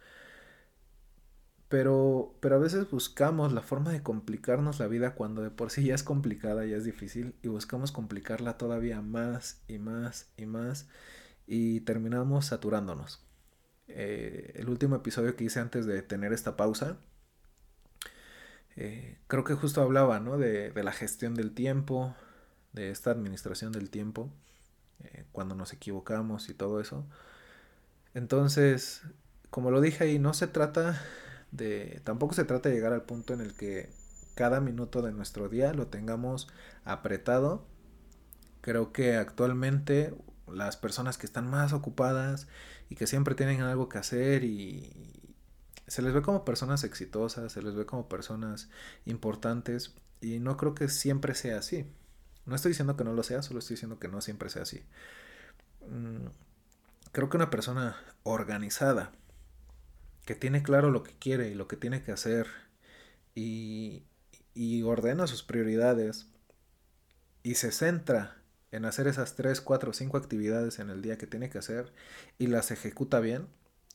Pero, 1.69 2.35
pero 2.41 2.57
a 2.57 2.59
veces 2.59 2.91
buscamos 2.91 3.53
la 3.53 3.61
forma 3.61 3.93
de 3.93 4.03
complicarnos 4.03 4.81
la 4.81 4.87
vida 4.89 5.15
cuando 5.15 5.43
de 5.43 5.51
por 5.51 5.71
sí 5.71 5.85
ya 5.85 5.95
es 5.95 6.03
complicada, 6.03 6.65
ya 6.65 6.77
es 6.77 6.85
difícil, 6.85 7.35
y 7.43 7.49
buscamos 7.49 7.93
complicarla 7.93 8.57
todavía 8.57 9.03
más 9.03 9.63
y 9.69 9.79
más 9.79 10.31
y 10.39 10.47
más, 10.47 10.89
y 11.47 11.81
terminamos 11.81 12.47
saturándonos. 12.47 13.23
Eh, 13.89 14.53
el 14.57 14.71
último 14.71 14.97
episodio 14.97 15.37
que 15.37 15.45
hice 15.45 15.61
antes 15.61 15.85
de 15.85 16.01
tener 16.03 16.33
esta 16.33 16.57
pausa, 16.57 16.97
eh, 18.77 19.19
creo 19.27 19.45
que 19.45 19.55
justo 19.55 19.83
hablaba 19.83 20.21
¿no? 20.21 20.39
de, 20.39 20.71
de, 20.71 20.83
la 20.83 20.93
gestión 20.93 21.35
del 21.35 21.53
tiempo, 21.53 22.15
de 22.73 22.91
esta 22.91 23.11
administración 23.11 23.73
del 23.73 23.91
tiempo, 23.91 24.31
eh, 25.05 25.25
cuando 25.33 25.55
nos 25.55 25.73
equivocamos 25.73 26.49
y 26.49 26.55
todo 26.55 26.81
eso. 26.81 27.07
Entonces, 28.15 29.03
como 29.51 29.71
lo 29.71 29.81
dije 29.81 30.05
ahí, 30.05 30.19
no 30.19 30.35
se 30.35 30.47
trata 30.47 31.01
de 31.53 32.01
tampoco 32.05 32.35
se 32.35 32.45
trata 32.45 32.69
de 32.69 32.75
llegar 32.75 32.93
al 32.93 33.03
punto 33.03 33.33
en 33.33 33.41
el 33.41 33.55
que 33.55 33.91
cada 34.35 34.61
minuto 34.61 35.03
de 35.03 35.13
nuestro 35.13 35.49
día 35.49 35.73
lo 35.73 35.89
tengamos 35.89 36.49
apretado. 36.85 37.67
Creo 38.61 38.93
que 38.93 39.17
actualmente 39.17 40.15
las 40.47 40.77
personas 40.77 41.19
que 41.19 41.27
están 41.27 41.49
más 41.49 41.73
ocupadas 41.73 42.49
y 42.89 42.95
que 42.95 43.07
siempre 43.07 43.35
tienen 43.35 43.63
algo 43.63 43.89
que 43.89 43.99
hacer 43.99 44.45
y 44.45 44.93
se 45.87 46.03
les 46.03 46.13
ve 46.13 46.23
como 46.23 46.45
personas 46.45 46.85
exitosas, 46.85 47.53
se 47.53 47.63
les 47.63 47.75
ve 47.75 47.87
como 47.87 48.09
personas 48.09 48.69
importantes 49.07 49.95
y 50.21 50.39
no 50.39 50.57
creo 50.57 50.75
que 50.75 50.89
siempre 50.89 51.35
sea 51.35 51.59
así. 51.59 51.87
No 52.49 52.57
estoy 52.57 52.71
diciendo 52.71 52.97
que 52.97 53.05
no 53.05 53.13
lo 53.13 53.23
sea, 53.23 53.43
solo 53.43 53.61
estoy 53.61 53.75
diciendo 53.75 53.99
que 53.99 54.09
no 54.09 54.21
siempre 54.21 54.49
sea 54.49 54.63
así. 54.63 54.83
Mm, 55.89 56.29
creo 57.13 57.29
que 57.29 57.37
una 57.37 57.51
persona 57.51 57.97
organizada, 58.23 59.13
que 60.25 60.35
tiene 60.35 60.63
claro 60.63 60.91
lo 60.91 61.03
que 61.03 61.13
quiere 61.19 61.51
y 61.51 61.55
lo 61.55 61.69
que 61.69 61.77
tiene 61.77 62.03
que 62.03 62.13
hacer 62.13 62.47
y, 63.35 64.03
y 64.55 64.83
ordena 64.83 65.27
sus 65.27 65.43
prioridades 65.43 66.27
y 67.43 67.55
se 67.55 67.71
centra 67.71 68.39
en 68.73 68.85
hacer 68.85 69.07
esas 69.07 69.37
3, 69.37 69.61
4, 69.61 69.93
5 69.93 70.17
actividades 70.17 70.79
en 70.79 70.91
el 70.91 71.03
día 71.03 71.19
que 71.19 71.27
tiene 71.27 71.51
que 71.51 71.59
hacer 71.59 71.93
y 72.39 72.49
las 72.49 72.71
ejecuta 72.71 73.21
bien, 73.21 73.47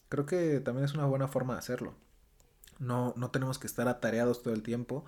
creo 0.10 0.25
que 0.25 0.60
también 0.60 0.86
es 0.86 0.93
una 0.93 1.05
buena 1.05 1.27
forma 1.27 1.53
de 1.53 1.60
hacerlo. 1.60 1.95
No, 2.79 3.13
no 3.17 3.31
tenemos 3.31 3.60
que 3.60 3.67
estar 3.67 3.88
atareados 3.88 4.43
todo 4.43 4.53
el 4.53 4.63
tiempo. 4.63 5.05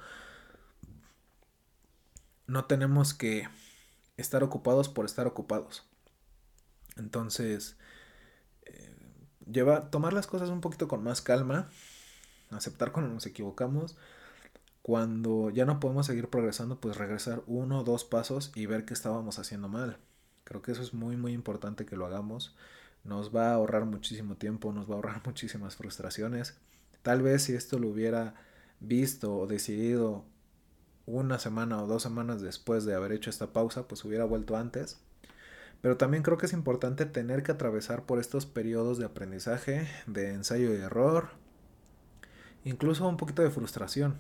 No 2.48 2.66
tenemos 2.66 3.14
que 3.14 3.48
estar 4.18 4.44
ocupados 4.44 4.90
por 4.90 5.06
estar 5.06 5.28
ocupados. 5.28 5.84
Entonces, 6.98 7.78
lleva, 9.46 9.90
tomar 9.90 10.14
las 10.14 10.28
cosas 10.28 10.50
un 10.50 10.62
poquito 10.62 10.88
con 10.88 11.04
más 11.04 11.22
calma, 11.22 11.70
aceptar 12.50 12.92
cuando 12.92 13.14
nos 13.14 13.26
equivocamos, 13.26 13.98
cuando 14.82 15.50
ya 15.50 15.66
no 15.66 15.80
podemos 15.80 16.06
seguir 16.06 16.30
progresando, 16.30 16.80
pues 16.80 16.98
regresar 16.98 17.44
uno 17.48 17.80
o 17.80 17.84
dos 17.84 18.06
pasos 18.06 18.52
y 18.56 18.66
ver 18.66 18.86
qué 18.86 18.94
estábamos 18.94 19.40
haciendo 19.40 19.68
mal. 19.68 19.98
Creo 20.44 20.62
que 20.62 20.72
eso 20.72 20.84
es 20.84 20.94
muy 20.94 21.18
muy 21.18 21.34
importante 21.34 21.86
que 21.86 21.96
lo 21.98 22.06
hagamos. 22.06 22.56
Nos 23.04 23.36
va 23.36 23.50
a 23.50 23.54
ahorrar 23.56 23.86
muchísimo 23.86 24.36
tiempo, 24.36 24.72
nos 24.74 24.88
va 24.90 24.94
a 24.94 24.96
ahorrar 24.98 25.22
muchísimas 25.26 25.76
frustraciones. 25.76 26.58
Tal 27.02 27.22
vez 27.22 27.44
si 27.44 27.54
esto 27.54 27.80
lo 27.80 27.90
hubiera 27.90 28.36
visto 28.80 29.36
o 29.36 29.48
decidido 29.48 30.26
una 31.06 31.40
semana 31.40 31.82
o 31.82 31.88
dos 31.88 32.04
semanas 32.04 32.42
después 32.42 32.86
de 32.86 32.96
haber 32.96 33.12
hecho 33.12 33.30
esta 33.30 33.54
pausa, 33.54 33.88
pues 33.88 34.04
hubiera 34.06 34.26
vuelto 34.26 34.58
antes. 34.58 35.00
Pero 35.82 35.98
también 35.98 36.24
creo 36.24 36.38
que 36.38 36.48
es 36.48 36.54
importante 36.54 37.06
tener 37.06 37.44
que 37.44 37.52
atravesar 37.52 38.06
por 38.06 38.20
estos 38.20 38.46
periodos 38.46 38.98
de 38.98 39.06
aprendizaje, 39.06 39.88
de 40.08 40.34
ensayo 40.34 40.74
y 40.74 40.78
error, 40.78 41.30
incluso 42.64 43.08
un 43.08 43.18
poquito 43.18 43.44
de 43.44 43.52
frustración. 43.52 44.16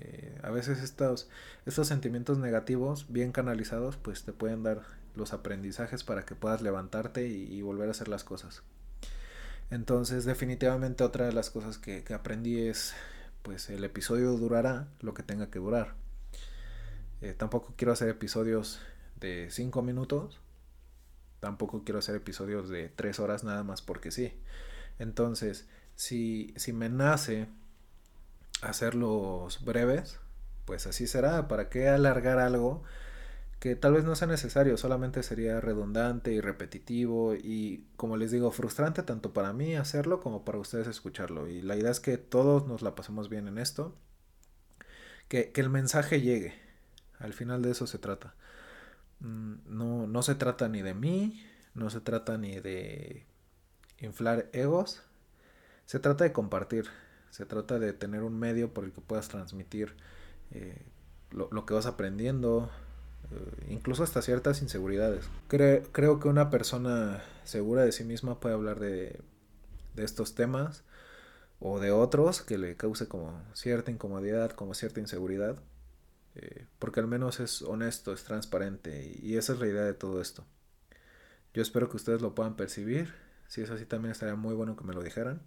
Eh, 0.00 0.38
a 0.42 0.50
veces 0.50 0.80
estos, 0.80 1.28
estos 1.66 1.88
sentimientos 1.88 2.38
negativos, 2.38 3.06
bien 3.10 3.32
canalizados, 3.32 3.96
pues 3.96 4.24
te 4.24 4.32
pueden 4.32 4.62
dar 4.62 4.82
los 5.14 5.32
aprendizajes 5.32 6.04
para 6.04 6.24
que 6.24 6.34
puedas 6.34 6.62
levantarte 6.62 7.26
y, 7.26 7.60
volver 7.62 7.88
a 7.88 7.90
hacer 7.90 8.08
las 8.08 8.24
cosas. 8.24 8.62
Entonces, 9.70 10.24
definitivamente 10.24 11.04
otra 11.04 11.26
de 11.26 11.32
las 11.32 11.50
cosas 11.50 11.76
que, 11.76 12.04
que, 12.04 12.14
aprendí 12.14 12.60
es, 12.60 12.94
pues 13.48 13.70
el 13.70 13.82
episodio 13.82 14.32
durará 14.32 14.88
lo 15.00 15.14
que 15.14 15.22
tenga 15.22 15.50
que 15.50 15.58
durar. 15.58 15.94
Eh, 17.22 17.32
tampoco 17.32 17.72
quiero 17.78 17.92
hacer 17.92 18.10
episodios 18.10 18.78
de 19.18 19.48
5 19.50 19.80
minutos, 19.80 20.38
tampoco 21.40 21.82
quiero 21.82 21.98
hacer 21.98 22.14
episodios 22.14 22.68
de 22.68 22.90
tres 22.90 23.18
horas 23.18 23.44
nada 23.44 23.64
más 23.64 23.80
porque 23.80 24.10
sí. 24.10 24.34
Entonces, 24.98 25.66
si, 25.96 26.52
si 26.56 26.74
me 26.74 26.90
nace 26.90 27.48
hacerlos 28.60 29.64
breves, 29.64 30.18
pues 30.66 30.86
así 30.86 31.06
será. 31.06 31.48
¿Para 31.48 31.70
qué 31.70 31.88
alargar 31.88 32.40
algo 32.40 32.82
que 33.58 33.76
tal 33.76 33.94
vez 33.94 34.04
no 34.04 34.14
sea 34.14 34.28
necesario? 34.28 34.76
Solamente 34.76 35.22
sería 35.22 35.60
redundante 35.60 36.32
y 36.32 36.40
repetitivo 36.40 37.34
y, 37.34 37.86
como 37.96 38.16
les 38.16 38.30
digo, 38.30 38.50
frustrante 38.52 39.02
tanto 39.02 39.32
para 39.32 39.52
mí 39.52 39.74
hacerlo 39.74 40.20
como 40.20 40.44
para 40.44 40.58
ustedes 40.58 40.86
escucharlo. 40.86 41.48
Y 41.48 41.62
la 41.62 41.76
idea 41.76 41.90
es 41.90 42.00
que 42.00 42.18
todos 42.18 42.66
nos 42.66 42.82
la 42.82 42.94
pasemos 42.94 43.28
bien 43.28 43.48
en 43.48 43.58
esto. 43.58 43.96
Que, 45.28 45.52
que 45.52 45.60
el 45.60 45.68
mensaje 45.68 46.22
llegue 46.22 46.54
Al 47.18 47.34
final 47.34 47.60
de 47.62 47.72
eso 47.72 47.86
se 47.86 47.98
trata. 47.98 48.34
Mm, 49.20 49.54
no, 49.66 50.06
no 50.06 50.22
se 50.22 50.34
trata 50.34 50.68
ni 50.68 50.82
de 50.82 50.94
mí, 50.94 51.42
no 51.74 51.90
se 51.90 52.00
trata 52.00 52.38
ni 52.38 52.60
de 52.60 53.26
inflar 54.00 54.48
egos, 54.52 55.02
se 55.86 55.98
trata 55.98 56.24
de 56.24 56.32
compartir, 56.32 56.86
se 57.30 57.46
trata 57.46 57.78
de 57.78 57.92
tener 57.92 58.22
un 58.22 58.38
medio 58.38 58.72
por 58.72 58.84
el 58.84 58.92
que 58.92 59.00
puedas 59.00 59.28
transmitir 59.28 59.96
eh, 60.50 60.82
lo, 61.30 61.66
que 61.66 61.74
vas 61.74 61.86
aprendiendo, 61.86 62.70
incluso 63.68 64.02
hasta 64.02 64.22
ciertas 64.22 64.62
inseguridades. 64.62 65.28
creo 65.48 66.20
que 66.20 66.28
una 66.28 66.50
persona 66.50 67.22
segura 67.44 67.84
de 67.84 67.92
sí 67.92 68.04
misma 68.04 68.40
puede 68.40 68.54
hablar 68.54 68.80
de, 68.80 69.20
de 69.94 70.04
estos 70.04 70.34
temas 70.34 70.84
o 71.60 71.80
de 71.80 71.90
otros 71.90 72.42
que 72.42 72.58
le 72.58 72.76
cause 72.76 73.08
como 73.08 73.42
cierta 73.54 73.90
incomodidad, 73.90 74.52
como 74.52 74.74
cierta 74.74 75.00
inseguridad, 75.00 75.60
eh, 76.36 76.66
porque 76.78 77.00
al 77.00 77.08
menos 77.08 77.40
es 77.40 77.62
honesto, 77.62 78.12
es 78.12 78.24
transparente 78.24 79.12
y 79.20 79.36
esa 79.36 79.52
es 79.52 79.58
la 79.58 79.66
idea 79.66 79.82
de 79.82 79.94
todo 79.94 80.20
esto. 80.20 80.44
Yo 81.52 81.62
espero 81.62 81.88
que 81.88 81.96
ustedes 81.96 82.22
lo 82.22 82.34
puedan 82.34 82.56
percibir, 82.56 83.12
si 83.48 83.62
es 83.62 83.70
así 83.70 83.86
también 83.86 84.12
estaría 84.12 84.36
muy 84.36 84.54
bueno 84.54 84.76
que 84.76 84.84
me 84.84 84.94
lo 84.94 85.02
dijeran. 85.02 85.42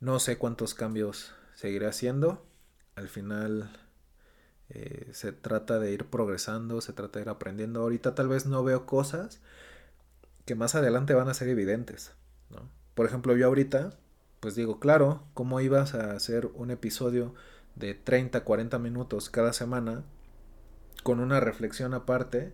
No 0.00 0.18
sé 0.18 0.38
cuántos 0.38 0.74
cambios 0.74 1.32
seguiré 1.54 1.86
haciendo, 1.86 2.44
al 2.96 3.08
final 3.08 3.70
eh, 4.70 5.08
se 5.12 5.32
trata 5.32 5.78
de 5.78 5.92
ir 5.92 6.06
progresando, 6.06 6.80
se 6.80 6.92
trata 6.92 7.18
de 7.18 7.24
ir 7.24 7.28
aprendiendo. 7.28 7.80
Ahorita 7.80 8.14
tal 8.14 8.28
vez 8.28 8.46
no 8.46 8.64
veo 8.64 8.86
cosas 8.86 9.40
que 10.44 10.54
más 10.54 10.74
adelante 10.74 11.14
van 11.14 11.28
a 11.28 11.34
ser 11.34 11.48
evidentes. 11.48 12.12
Por 12.94 13.06
ejemplo, 13.06 13.36
yo 13.36 13.46
ahorita 13.46 13.96
pues 14.40 14.54
digo, 14.54 14.80
claro, 14.80 15.22
¿cómo 15.34 15.60
ibas 15.60 15.94
a 15.94 16.12
hacer 16.12 16.46
un 16.54 16.70
episodio 16.70 17.34
de 17.76 17.94
30, 17.94 18.42
40 18.42 18.78
minutos 18.78 19.28
cada 19.28 19.52
semana 19.52 20.02
con 21.02 21.20
una 21.20 21.40
reflexión 21.40 21.92
aparte 21.92 22.52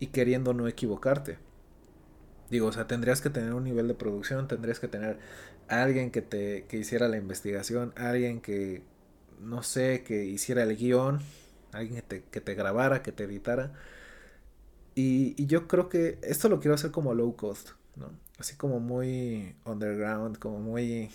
y 0.00 0.08
queriendo 0.08 0.52
no 0.52 0.66
equivocarte? 0.66 1.38
Digo, 2.50 2.66
o 2.66 2.72
sea, 2.72 2.88
tendrías 2.88 3.20
que 3.20 3.30
tener 3.30 3.54
un 3.54 3.64
nivel 3.64 3.86
de 3.88 3.94
producción, 3.94 4.48
tendrías 4.48 4.80
que 4.80 4.88
tener 4.88 5.18
alguien 5.68 6.10
que 6.10 6.22
te 6.22 6.66
que 6.66 6.76
hiciera 6.76 7.08
la 7.08 7.16
investigación, 7.16 7.92
alguien 7.96 8.40
que 8.40 8.82
no 9.40 9.62
sé, 9.62 10.02
que 10.02 10.24
hiciera 10.24 10.64
el 10.64 10.76
guion, 10.76 11.20
alguien 11.72 11.96
que 11.96 12.02
te, 12.02 12.24
que 12.24 12.40
te 12.40 12.54
grabara, 12.54 13.02
que 13.02 13.12
te 13.12 13.24
editara. 13.24 13.72
Y, 14.94 15.34
y 15.42 15.46
yo 15.46 15.68
creo 15.68 15.88
que 15.88 16.18
esto 16.22 16.48
lo 16.48 16.60
quiero 16.60 16.74
hacer 16.74 16.90
como 16.90 17.14
low 17.14 17.34
cost, 17.36 17.70
¿no? 17.96 18.10
así 18.42 18.56
como 18.56 18.80
muy 18.80 19.54
underground, 19.64 20.38
como 20.38 20.58
muy 20.58 21.10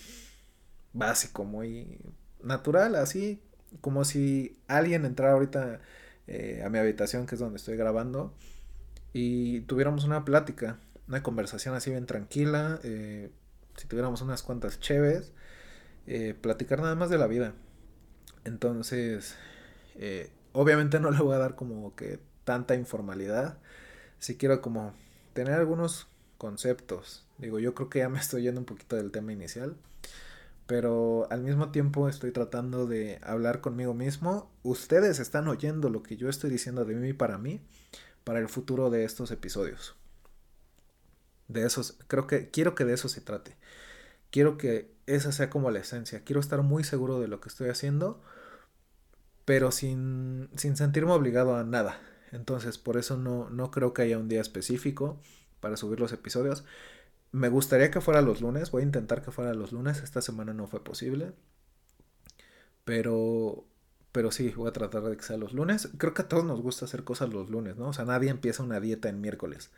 básico, 0.93 1.43
muy 1.43 1.99
natural, 2.41 2.95
así 2.95 3.41
como 3.81 4.05
si 4.05 4.57
alguien 4.67 5.05
entrara 5.05 5.33
ahorita 5.33 5.81
eh, 6.27 6.63
a 6.65 6.69
mi 6.69 6.79
habitación, 6.79 7.25
que 7.25 7.35
es 7.35 7.39
donde 7.39 7.57
estoy 7.57 7.77
grabando, 7.77 8.33
y 9.13 9.61
tuviéramos 9.61 10.05
una 10.05 10.25
plática, 10.25 10.79
una 11.07 11.21
conversación 11.21 11.75
así 11.75 11.91
bien 11.91 12.05
tranquila, 12.05 12.79
eh, 12.83 13.29
si 13.75 13.87
tuviéramos 13.87 14.21
unas 14.21 14.41
cuantas 14.41 14.79
cheves, 14.79 15.33
eh, 16.07 16.33
platicar 16.39 16.81
nada 16.81 16.95
más 16.95 17.09
de 17.09 17.17
la 17.17 17.27
vida. 17.27 17.53
Entonces, 18.45 19.35
obviamente 20.57 20.99
no 20.99 21.11
le 21.11 21.19
voy 21.19 21.35
a 21.35 21.37
dar 21.37 21.55
como 21.55 21.95
que 21.95 22.19
tanta 22.43 22.73
informalidad, 22.73 23.59
si 24.17 24.37
quiero 24.37 24.59
como 24.59 24.91
tener 25.33 25.53
algunos 25.53 26.07
conceptos. 26.39 27.27
Digo, 27.37 27.59
yo 27.59 27.75
creo 27.75 27.89
que 27.91 27.99
ya 27.99 28.09
me 28.09 28.17
estoy 28.17 28.41
yendo 28.41 28.61
un 28.61 28.65
poquito 28.65 28.95
del 28.95 29.11
tema 29.11 29.31
inicial, 29.31 29.75
pero 30.65 31.27
al 31.29 31.43
mismo 31.43 31.69
tiempo 31.69 32.09
estoy 32.09 32.31
tratando 32.31 32.87
de 32.87 33.19
hablar 33.21 33.61
conmigo 33.61 33.93
mismo. 33.93 34.49
Ustedes 34.63 35.19
están 35.19 35.47
oyendo 35.47 35.91
lo 35.91 36.01
que 36.01 36.17
yo 36.17 36.27
estoy 36.27 36.49
diciendo 36.49 36.85
de 36.85 36.95
mí 36.95 37.13
para 37.13 37.37
mí, 37.37 37.61
para 38.23 38.39
el 38.39 38.49
futuro 38.49 38.89
de 38.89 39.05
estos 39.05 39.29
episodios. 39.29 39.95
De 41.47 41.67
esos, 41.67 41.99
creo 42.07 42.25
que 42.25 42.49
quiero 42.49 42.73
que 42.73 42.83
de 42.83 42.93
eso 42.93 43.09
se 43.09 43.21
trate. 43.21 43.55
Quiero 44.31 44.57
que 44.57 44.91
esa 45.05 45.31
sea 45.31 45.51
como 45.51 45.69
la 45.69 45.79
esencia. 45.79 46.23
Quiero 46.23 46.39
estar 46.39 46.63
muy 46.63 46.83
seguro 46.83 47.19
de 47.19 47.27
lo 47.27 47.41
que 47.41 47.49
estoy 47.49 47.69
haciendo, 47.69 48.23
pero 49.47 49.71
sin, 49.71 50.49
sin 50.57 50.77
sentirme 50.77 51.13
obligado 51.13 51.55
a 51.55 51.63
nada. 51.63 52.01
Entonces, 52.33 52.77
por 52.77 52.97
eso 52.97 53.17
no, 53.17 53.49
no 53.49 53.71
creo 53.71 53.93
que 53.93 54.03
haya 54.03 54.19
un 54.19 54.27
día 54.29 54.41
específico 54.41 55.21
para 55.61 55.77
subir 55.77 56.01
los 56.01 56.11
episodios. 56.13 56.65
Me 57.31 57.49
gustaría 57.49 57.91
que 57.91 58.01
fuera 58.01 58.21
los 58.21 58.41
lunes, 58.41 58.71
voy 58.71 58.83
a 58.83 58.85
intentar 58.85 59.21
que 59.23 59.31
fuera 59.31 59.53
los 59.55 59.71
lunes, 59.73 60.03
esta 60.03 60.21
semana 60.21 60.53
no 60.53 60.67
fue 60.67 60.83
posible. 60.83 61.33
Pero 62.83 63.65
pero 64.11 64.31
sí, 64.31 64.49
voy 64.55 64.69
a 64.69 64.73
tratar 64.73 65.03
de 65.03 65.15
que 65.17 65.23
sea 65.23 65.37
los 65.37 65.53
lunes. 65.53 65.89
Creo 65.97 66.13
que 66.13 66.23
a 66.23 66.27
todos 66.27 66.43
nos 66.45 66.61
gusta 66.61 66.85
hacer 66.85 67.03
cosas 67.03 67.29
los 67.29 67.49
lunes, 67.51 67.77
¿no? 67.77 67.89
O 67.89 67.93
sea, 67.93 68.05
nadie 68.05 68.29
empieza 68.31 68.63
una 68.63 68.79
dieta 68.79 69.09
en 69.09 69.21
miércoles. 69.21 69.71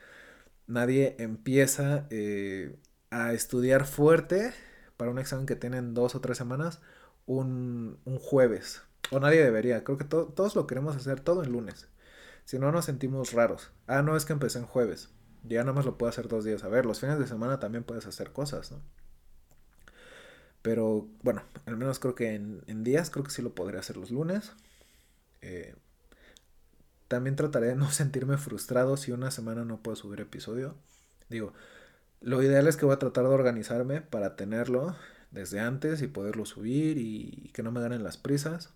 Nadie 0.67 1.15
empieza 1.19 2.07
eh, 2.11 2.77
a 3.11 3.33
estudiar 3.33 3.85
fuerte 3.87 4.53
para 4.97 5.11
un 5.11 5.19
examen 5.19 5.45
que 5.45 5.55
tienen 5.57 5.93
dos 5.93 6.15
o 6.15 6.21
tres 6.21 6.37
semanas 6.37 6.81
un, 7.25 7.99
un 8.05 8.19
jueves. 8.19 8.83
O 9.11 9.19
nadie 9.19 9.43
debería. 9.43 9.83
Creo 9.83 9.97
que 9.97 10.05
todos 10.05 10.55
lo 10.55 10.67
queremos 10.67 10.95
hacer 10.95 11.19
todo 11.19 11.43
en 11.43 11.51
lunes. 11.51 11.87
Si 12.45 12.59
no, 12.59 12.71
nos 12.71 12.85
sentimos 12.85 13.33
raros. 13.33 13.71
Ah, 13.87 14.01
no, 14.01 14.15
es 14.15 14.25
que 14.25 14.33
empecé 14.33 14.59
en 14.59 14.65
jueves. 14.65 15.09
Ya 15.43 15.59
nada 15.61 15.73
más 15.73 15.85
lo 15.85 15.97
puedo 15.97 16.09
hacer 16.09 16.27
dos 16.27 16.45
días. 16.45 16.63
A 16.63 16.67
ver, 16.67 16.85
los 16.85 16.99
fines 16.99 17.19
de 17.19 17.27
semana 17.27 17.59
también 17.59 17.83
puedes 17.83 18.05
hacer 18.05 18.31
cosas, 18.31 18.71
¿no? 18.71 18.81
Pero 20.61 21.07
bueno, 21.23 21.43
al 21.65 21.77
menos 21.77 21.99
creo 21.99 22.15
que 22.15 22.35
en, 22.35 22.83
días 22.83 23.09
creo 23.09 23.23
que 23.23 23.31
sí 23.31 23.41
lo 23.41 23.55
podré 23.55 23.79
hacer 23.79 23.97
los 23.97 24.11
lunes. 24.11 24.51
Eh, 25.41 25.75
también 27.07 27.35
trataré 27.35 27.67
de 27.67 27.75
no 27.75 27.89
sentirme 27.91 28.37
frustrado 28.37 28.97
si 28.97 29.11
una 29.11 29.31
semana 29.31 29.65
no 29.65 29.81
puedo 29.81 29.95
subir 29.95 30.19
episodio. 30.19 30.75
Digo, 31.29 31.53
lo 32.21 32.43
ideal 32.43 32.67
es 32.67 32.77
que 32.77 32.85
voy 32.85 32.95
a 32.95 32.99
tratar 32.99 33.25
de 33.25 33.33
organizarme 33.33 34.01
para 34.01 34.35
tenerlo 34.35 34.95
desde 35.31 35.59
antes 35.59 36.01
y 36.01 36.07
poderlo 36.07 36.45
subir 36.45 36.97
y 36.97 37.51
que 37.53 37.63
no 37.63 37.71
me 37.71 37.81
ganen 37.81 38.03
las 38.03 38.17
prisas, 38.17 38.73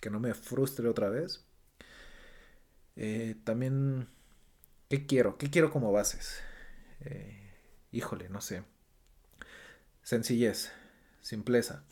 que 0.00 0.10
no 0.10 0.20
me 0.20 0.34
frustre 0.34 0.88
otra 0.88 1.08
vez. 1.08 1.44
Eh, 2.96 3.36
también 3.44 4.08
¿Qué 4.88 5.06
quiero? 5.06 5.36
¿Qué 5.36 5.50
quiero 5.50 5.70
como 5.70 5.92
bases? 5.92 6.40
Eh, 7.00 7.50
híjole, 7.90 8.28
no 8.28 8.40
sé. 8.40 8.62
Sencillez, 10.02 10.70
simpleza. 11.20 11.84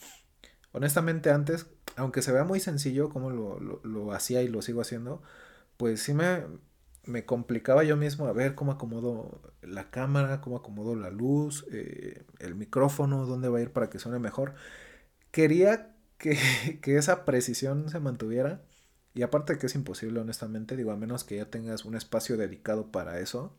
Honestamente 0.73 1.31
antes, 1.31 1.67
aunque 1.97 2.23
se 2.23 2.33
vea 2.33 2.45
muy 2.45 2.61
sencillo 2.61 3.09
como 3.09 3.31
lo, 3.31 4.13
hacía 4.13 4.43
y 4.43 4.49
lo 4.49 4.63
sigo 4.63 4.81
haciendo, 4.81 5.23
pues 5.77 6.03
sí 6.03 6.15
me, 6.15 6.45
me, 7.05 7.25
complicaba 7.25 7.83
yo 7.83 7.97
mismo 7.97 8.27
a 8.27 8.33
ver 8.33 8.55
cómo 8.55 8.73
acomodo 8.73 9.41
la 9.63 9.91
cámara, 9.91 10.41
cómo 10.41 10.57
acomodo 10.57 10.95
la 10.95 11.11
luz, 11.11 11.67
eh, 11.73 12.25
el 12.39 12.55
micrófono, 12.55 13.27
dónde 13.27 13.49
va 13.49 13.59
a 13.59 13.63
ir 13.63 13.73
para 13.73 13.91
que 13.91 13.99
suene 13.99 14.21
mejor. 14.21 14.55
Quería 15.33 15.94
que, 16.83 16.97
esa 16.97 17.25
precisión 17.25 17.89
se 17.91 18.01
mantuviera 18.01 18.63
y 19.15 19.23
aparte 19.23 19.59
que 19.59 19.67
es 19.67 19.75
imposible, 19.75 20.21
honestamente, 20.21 20.77
digo, 20.77 20.93
a 20.93 20.97
menos 20.97 21.25
que 21.25 21.37
ya 21.37 21.51
tengas 21.51 21.85
un 21.85 21.95
espacio 21.95 22.37
dedicado 22.37 22.91
para 22.91 23.21
eso, 23.21 23.57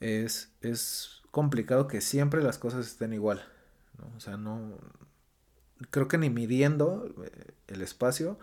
es, 0.00 0.52
es 0.62 1.22
complicado 1.30 1.86
que 1.88 2.00
siempre 2.00 2.42
las 2.42 2.58
cosas 2.58 2.86
estén 2.86 3.12
igual. 3.12 3.44
¿no? 3.98 4.10
O 4.16 4.20
sea, 4.20 4.36
no... 4.36 4.78
Creo 5.90 6.08
que 6.08 6.16
ni 6.16 6.30
midiendo 6.30 7.14
eh, 7.22 7.52
el 7.66 7.82
espacio 7.82 8.38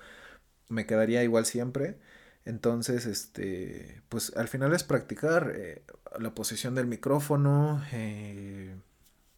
me 0.69 0.85
quedaría 0.85 1.23
igual 1.23 1.45
siempre. 1.45 1.97
Entonces, 2.45 3.05
este, 3.05 4.01
pues 4.09 4.35
al 4.35 4.47
final 4.47 4.73
es 4.73 4.83
practicar 4.83 5.53
eh, 5.55 5.83
la 6.19 6.35
posición 6.35 6.75
del 6.75 6.87
micrófono, 6.87 7.83
eh, 7.93 8.75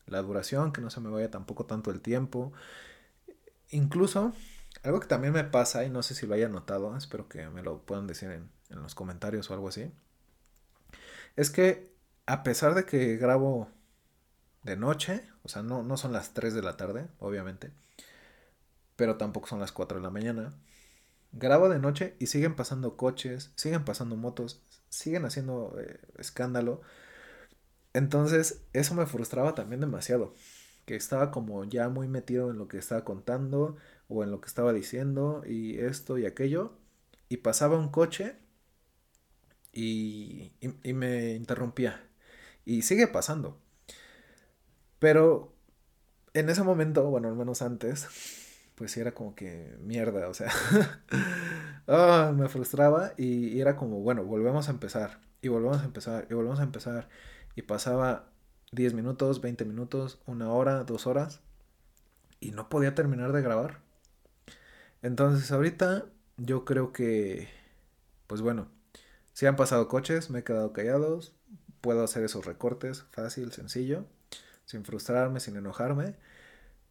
la 0.08 0.22
duración, 0.22 0.74
que 0.74 0.82
no 0.82 0.90
se 0.90 1.02
me 1.02 1.10
vaya 1.10 1.32
tampoco 1.32 1.66
tanto 1.66 1.92
el 1.92 2.02
tiempo. 2.02 2.54
Incluso 3.70 4.34
algo 4.84 5.00
que 5.00 5.08
también 5.08 5.34
me 5.34 5.44
pasa, 5.44 5.84
y 5.84 5.90
no 5.90 6.04
sé 6.04 6.16
si 6.16 6.28
lo 6.28 6.36
haya 6.36 6.50
notado, 6.50 6.96
espero 6.96 7.28
que 7.28 7.48
me 7.50 7.64
lo 7.64 7.86
puedan 7.86 8.08
decir 8.08 8.32
en, 8.32 8.50
los 8.70 8.96
comentarios 8.96 9.50
o 9.50 9.54
algo 9.54 9.70
así, 9.70 9.92
es 11.36 11.50
que 11.50 11.94
a 12.26 12.44
pesar 12.44 12.76
de 12.76 12.86
que 12.86 13.18
grabo 13.18 13.70
de 14.64 14.76
noche, 14.76 15.28
o 15.44 15.50
sea, 15.50 15.62
no, 15.64 15.84
no 15.84 15.98
son 15.98 16.12
las 16.14 16.34
3 16.34 16.54
de 16.54 16.62
la 16.62 16.78
tarde, 16.78 17.08
obviamente, 17.20 17.72
pero 18.96 19.18
tampoco 19.18 19.48
son 19.48 19.60
las 19.60 19.72
4 19.72 19.98
de 19.98 20.04
la 20.04 20.10
mañana, 20.10 20.54
grabo 21.32 21.70
de 21.70 21.80
noche 21.80 22.16
y 22.20 22.28
siguen 22.28 22.56
pasando 22.56 22.98
coches, 22.98 23.52
siguen 23.56 23.86
pasando 23.86 24.16
motos, 24.16 24.62
siguen 24.90 25.26
haciendo 25.26 25.76
eh, 25.80 26.00
escándalo. 26.18 26.82
Entonces, 27.94 28.62
eso 28.74 28.96
me 28.96 29.06
frustraba 29.06 29.56
también 29.56 29.82
demasiado, 29.82 30.34
que 30.86 30.96
estaba 30.96 31.32
como 31.32 31.64
ya 31.66 31.90
muy 31.90 32.08
metido 32.08 32.52
en 32.52 32.58
lo 32.58 32.68
que 32.68 32.78
estaba 32.78 33.04
contando, 33.04 33.78
o 34.08 34.24
en 34.24 34.32
lo 34.32 34.42
que 34.42 34.48
estaba 34.48 34.74
diciendo 34.74 35.44
y 35.46 35.80
esto 35.80 36.18
y 36.18 36.26
aquello. 36.26 36.74
Y 37.30 37.38
pasaba 37.38 37.78
un 37.78 37.90
coche 37.90 38.36
y, 39.74 40.54
y, 40.62 40.94
me 40.94 41.34
interrumpía. 41.34 42.04
Y 42.66 42.84
sigue 42.84 43.08
pasando. 43.08 43.60
Pero 45.00 45.54
en 46.34 46.50
ese 46.50 46.64
momento, 46.64 47.04
bueno, 47.10 47.28
al 47.28 47.36
menos 47.36 47.62
antes, 47.62 48.08
pues 48.76 48.96
era 48.98 49.14
como 49.14 49.36
que 49.36 49.76
mierda, 49.82 50.30
o 50.30 50.34
sea, 50.34 50.52
ah, 51.88 52.34
me 52.36 52.50
frustraba 52.50 53.14
y, 53.18 53.60
era 53.60 53.76
como, 53.76 54.02
bueno, 54.02 54.24
volvemos 54.26 54.68
a 54.68 54.72
empezar 54.72 55.22
y 55.42 55.48
volvemos 55.50 55.82
a 55.82 55.86
empezar 55.86 56.28
y 56.30 56.34
volvemos 56.34 56.60
a 56.60 56.64
empezar 56.64 57.10
y 57.56 57.64
pasaba 57.64 58.30
10 58.72 58.94
minutos, 58.94 59.42
20 59.42 59.66
minutos, 59.66 60.20
una 60.26 60.52
hora, 60.52 60.84
dos 60.84 61.08
horas 61.08 61.42
y 62.40 62.52
no 62.52 62.70
podía 62.70 62.96
terminar 62.96 63.32
de 63.32 63.42
grabar. 63.42 63.82
Entonces 65.02 65.52
ahorita 65.52 66.06
yo 66.38 66.66
creo 66.66 66.92
que, 66.92 67.50
pues 68.28 68.42
bueno, 68.42 68.68
si 69.34 69.46
han 69.46 69.56
pasado 69.56 69.88
coches, 69.88 70.30
me 70.30 70.40
he 70.40 70.44
quedado 70.44 70.74
callados, 70.74 71.34
puedo 71.82 72.04
hacer 72.04 72.24
esos 72.24 72.46
recortes 72.46 73.04
fácil, 73.12 73.52
sencillo, 73.52 74.06
sin 74.66 74.86
frustrarme, 74.86 75.40
sin 75.40 75.56
enojarme. 75.56 76.16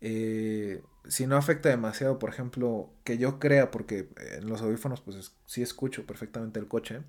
Eh, 0.01 0.83
si 1.09 1.27
no 1.27 1.37
afecta 1.37 1.69
demasiado, 1.69 2.19
por 2.19 2.31
ejemplo, 2.31 2.91
que 3.05 3.19
yo 3.19 3.39
crea, 3.39 3.71
porque 3.71 4.11
en 4.17 4.49
los 4.49 4.63
audífonos 4.63 5.01
pues 5.01 5.33
sí 5.47 5.63
escucho 5.63 6.07
perfectamente 6.07 6.61
el 6.61 6.69
coche, 6.69 7.03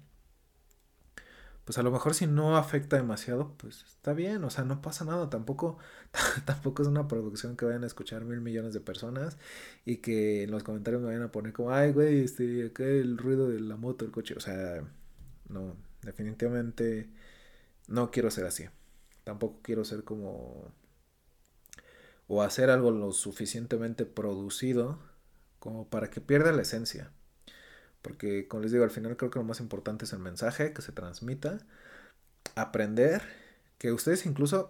pues 1.66 1.78
a 1.80 1.84
lo 1.84 1.92
mejor 1.92 2.14
si 2.14 2.28
no 2.28 2.58
afecta 2.58 2.96
demasiado, 2.98 3.56
pues 3.58 3.84
está 3.86 4.14
bien, 4.14 4.44
o 4.44 4.50
sea, 4.52 4.64
no 4.66 4.82
pasa 4.82 5.04
nada, 5.06 5.30
tampoco, 5.30 5.80
tampoco 6.46 6.84
es 6.84 6.88
una 6.88 7.08
producción 7.08 7.58
que 7.58 7.66
vayan 7.66 7.84
a 7.84 7.88
escuchar 7.88 8.24
mil 8.26 8.42
millones 8.42 8.74
de 8.74 8.82
personas 8.82 9.38
y 9.86 9.98
que 9.98 10.44
en 10.44 10.52
los 10.52 10.64
comentarios 10.64 11.02
me 11.02 11.08
vayan 11.08 11.24
a 11.24 11.32
poner 11.32 11.54
como, 11.54 11.72
ay, 11.72 11.92
güey, 11.92 12.22
este, 12.22 12.68
acá 12.68 12.86
el 12.86 13.18
ruido 13.18 13.50
de 13.50 13.60
la 13.62 13.78
moto, 13.78 14.06
el 14.06 14.12
coche, 14.12 14.36
o 14.38 14.40
sea, 14.40 14.84
no, 15.50 15.76
definitivamente 16.04 17.10
no 17.88 18.12
quiero 18.12 18.32
ser 18.32 18.46
así, 18.46 18.66
tampoco 19.24 19.60
quiero 19.64 19.86
ser 19.86 20.04
como, 20.04 20.72
o 22.28 22.44
hacer 22.44 22.70
algo 22.70 22.92
lo 22.92 23.12
suficientemente 23.12 24.06
producido 24.06 25.00
como 25.60 25.90
para 25.90 26.10
que 26.10 26.22
pierda 26.22 26.52
la 26.52 26.62
esencia. 26.64 27.12
Porque, 28.06 28.48
como 28.48 28.62
les 28.62 28.72
digo, 28.72 28.84
al 28.84 28.92
final 28.92 29.18
creo 29.18 29.32
que 29.32 29.40
lo 29.40 29.46
más 29.46 29.60
importante 29.60 30.06
es 30.06 30.14
el 30.14 30.20
mensaje 30.20 30.74
que 30.74 30.84
se 30.84 30.92
transmita, 30.92 31.58
aprender, 32.54 33.24
que 33.80 33.92
ustedes 33.92 34.28
incluso 34.28 34.70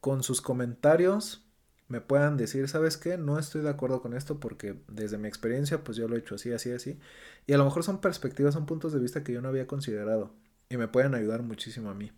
con 0.00 0.22
sus 0.22 0.40
comentarios 0.40 1.44
me 1.88 2.00
puedan 2.00 2.36
decir, 2.36 2.68
¿sabes 2.68 2.96
qué? 2.96 3.18
No 3.18 3.40
estoy 3.40 3.62
de 3.62 3.70
acuerdo 3.70 4.00
con 4.02 4.14
esto 4.14 4.38
porque 4.38 4.76
desde 4.86 5.18
mi 5.18 5.26
experiencia 5.26 5.82
pues 5.82 5.98
yo 5.98 6.06
lo 6.06 6.14
he 6.14 6.20
hecho 6.20 6.36
así, 6.36 6.52
así, 6.52 6.70
así. 6.70 7.00
Y 7.48 7.54
a 7.54 7.58
lo 7.58 7.64
mejor 7.64 7.82
son 7.82 8.00
perspectivas, 8.00 8.54
son 8.54 8.66
puntos 8.66 8.92
de 8.92 9.00
vista 9.00 9.24
que 9.24 9.32
yo 9.32 9.42
no 9.42 9.48
había 9.48 9.66
considerado. 9.66 10.32
Y 10.68 10.76
me 10.76 10.86
pueden 10.86 11.16
ayudar 11.16 11.42
muchísimo 11.42 11.90
a 11.90 11.94
mí. 11.94 12.12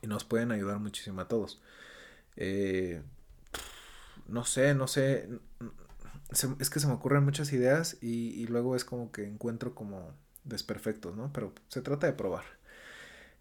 Y 0.00 0.06
nos 0.06 0.24
pueden 0.24 0.50
ayudar 0.50 0.78
muchísimo 0.78 1.20
a 1.20 1.28
todos. 1.28 1.60
Eh, 2.36 3.02
no 4.28 4.46
sé, 4.46 4.74
no 4.74 4.86
sé 4.86 5.28
es 6.30 6.70
que 6.70 6.80
se 6.80 6.86
me 6.86 6.94
ocurren 6.94 7.24
muchas 7.24 7.52
ideas 7.52 7.98
y, 8.00 8.46
luego 8.46 8.76
es 8.76 8.84
como 8.84 9.12
que 9.12 9.24
encuentro 9.26 9.74
como 9.74 10.12
desperfectos, 10.44 11.16
¿no? 11.16 11.32
Pero 11.32 11.52
se 11.68 11.82
trata 11.82 12.06
de 12.06 12.12
probar. 12.12 12.44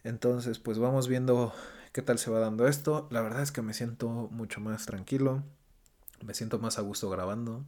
Entonces, 0.04 0.60
pues 0.60 0.78
vamos 0.78 1.08
viendo 1.08 1.54
qué 1.94 2.02
tal 2.02 2.20
se 2.20 2.30
va 2.30 2.40
dando 2.40 2.68
esto. 2.68 3.08
La 3.12 3.22
verdad 3.22 3.42
es 3.42 3.52
que 3.52 3.62
me 3.62 3.74
siento 3.74 4.10
mucho 4.32 4.62
más 4.62 4.86
tranquilo, 4.86 5.44
me 6.24 6.34
siento 6.34 6.60
más 6.60 6.78
a 6.78 6.82
gusto 6.82 7.10
grabando. 7.10 7.66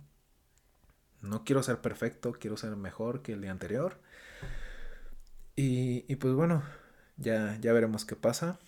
No 1.22 1.44
quiero 1.44 1.64
ser 1.64 1.82
perfecto, 1.82 2.34
quiero 2.34 2.58
ser 2.58 2.76
mejor 2.76 3.24
que 3.24 3.34
el 3.34 3.42
día 3.42 3.52
anterior. 3.52 4.00
Y, 5.56 6.06
y 6.08 6.16
pues 6.18 6.36
bueno, 6.36 6.62
ya, 7.18 7.58
ya 7.60 7.74
veremos 7.74 8.06
qué 8.06 8.16
pasa. 8.16 8.60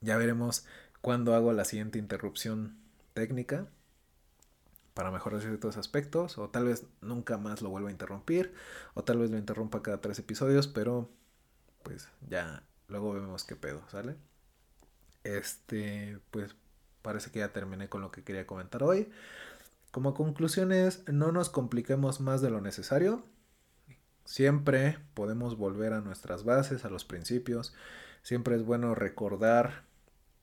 Ya 0.00 0.16
veremos 0.16 0.64
cuándo 1.00 1.34
hago 1.34 1.52
la 1.52 1.64
siguiente 1.64 1.98
interrupción 1.98 2.78
técnica 3.14 3.66
para 4.98 5.12
mejorar 5.12 5.40
ciertos 5.40 5.76
aspectos, 5.76 6.38
o 6.38 6.50
tal 6.50 6.64
vez 6.64 6.84
nunca 7.00 7.38
más 7.38 7.62
lo 7.62 7.70
vuelva 7.70 7.88
a 7.88 7.92
interrumpir, 7.92 8.52
o 8.94 9.04
tal 9.04 9.18
vez 9.18 9.30
lo 9.30 9.38
interrumpa 9.38 9.80
cada 9.80 10.00
tres 10.00 10.18
episodios, 10.18 10.66
pero 10.66 11.08
pues 11.84 12.08
ya 12.28 12.64
luego 12.88 13.12
vemos 13.12 13.44
qué 13.44 13.54
pedo, 13.54 13.80
¿sale? 13.90 14.16
Este, 15.22 16.18
pues 16.32 16.56
parece 17.00 17.30
que 17.30 17.38
ya 17.38 17.52
terminé 17.52 17.88
con 17.88 18.00
lo 18.00 18.10
que 18.10 18.24
quería 18.24 18.44
comentar 18.44 18.82
hoy. 18.82 19.08
Como 19.92 20.14
conclusiones, 20.14 21.04
no 21.06 21.30
nos 21.30 21.48
compliquemos 21.48 22.18
más 22.18 22.42
de 22.42 22.50
lo 22.50 22.60
necesario. 22.60 23.22
Siempre 24.24 24.98
podemos 25.14 25.56
volver 25.56 25.92
a 25.92 26.00
nuestras 26.00 26.42
bases, 26.42 26.84
a 26.84 26.90
los 26.90 27.04
principios. 27.04 27.72
Siempre 28.24 28.56
es 28.56 28.64
bueno 28.64 28.96
recordar 28.96 29.84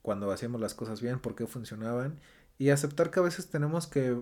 cuando 0.00 0.30
hacíamos 0.30 0.62
las 0.62 0.72
cosas 0.72 1.02
bien, 1.02 1.18
por 1.18 1.34
qué 1.34 1.46
funcionaban 1.46 2.18
y 2.56 2.70
aceptar 2.70 3.10
que 3.10 3.20
a 3.20 3.24
veces 3.24 3.50
tenemos 3.50 3.86
que 3.86 4.18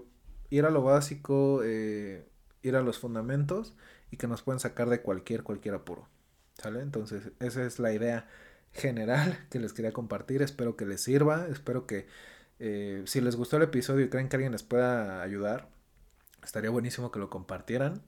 ir 0.50 0.64
a 0.64 0.70
lo 0.70 0.82
básico, 0.82 1.62
eh, 1.64 2.26
ir 2.62 2.76
a 2.76 2.82
los 2.82 2.98
fundamentos 2.98 3.74
y 4.10 4.16
que 4.16 4.26
nos 4.26 4.42
pueden 4.42 4.60
sacar 4.60 4.88
de 4.88 5.02
cualquier, 5.02 5.42
cualquier 5.42 5.74
apuro. 5.74 6.08
¿Sale? 6.54 6.80
Entonces, 6.80 7.32
esa 7.40 7.64
es 7.64 7.78
la 7.78 7.92
idea 7.92 8.28
general 8.72 9.38
que 9.50 9.58
les 9.58 9.72
quería 9.72 9.92
compartir. 9.92 10.42
Espero 10.42 10.76
que 10.76 10.86
les 10.86 11.02
sirva. 11.02 11.46
Espero 11.48 11.86
que 11.86 12.06
eh, 12.58 13.02
si 13.06 13.20
les 13.20 13.36
gustó 13.36 13.56
el 13.56 13.64
episodio 13.64 14.04
y 14.04 14.08
creen 14.08 14.28
que 14.28 14.36
alguien 14.36 14.52
les 14.52 14.62
pueda 14.62 15.22
ayudar, 15.22 15.68
estaría 16.42 16.70
buenísimo 16.70 17.10
que 17.10 17.18
lo 17.18 17.30
compartieran. 17.30 18.02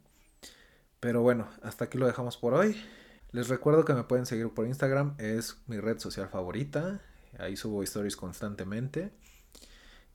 Pero 1.01 1.23
bueno, 1.23 1.49
hasta 1.63 1.87
aquí 1.87 1.99
lo 1.99 2.07
dejamos 2.07 2.37
por 2.37 2.55
hoy. 2.55 2.77
Les 3.33 3.49
recuerdo 3.49 3.85
que 3.85 3.95
me 3.95 4.05
pueden 4.05 4.27
seguir 4.27 4.49
por 4.51 4.67
Instagram, 4.67 5.15
es 5.19 5.59
mi 5.67 5.79
red 5.79 5.99
social 5.99 6.29
favorita. 6.29 7.01
Ahí 7.39 7.57
subo 7.57 7.83
stories 7.83 8.17
constantemente. 8.17 9.13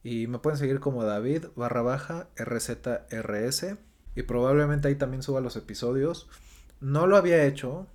Y 0.04 0.28
me 0.28 0.40
pueden 0.40 0.58
seguir 0.58 0.80
como 0.80 1.04
David 1.04 1.46
barra 1.56 1.82
baja 1.82 2.28
RZRS. 2.36 3.78
Y 4.16 4.24
probablemente 4.24 4.88
ahí 4.88 4.96
también 4.96 5.24
suba 5.24 5.42
los 5.42 5.56
episodios. 5.56 6.28
No 6.80 7.08
lo 7.08 7.18
había 7.18 7.46
hecho. 7.46 7.88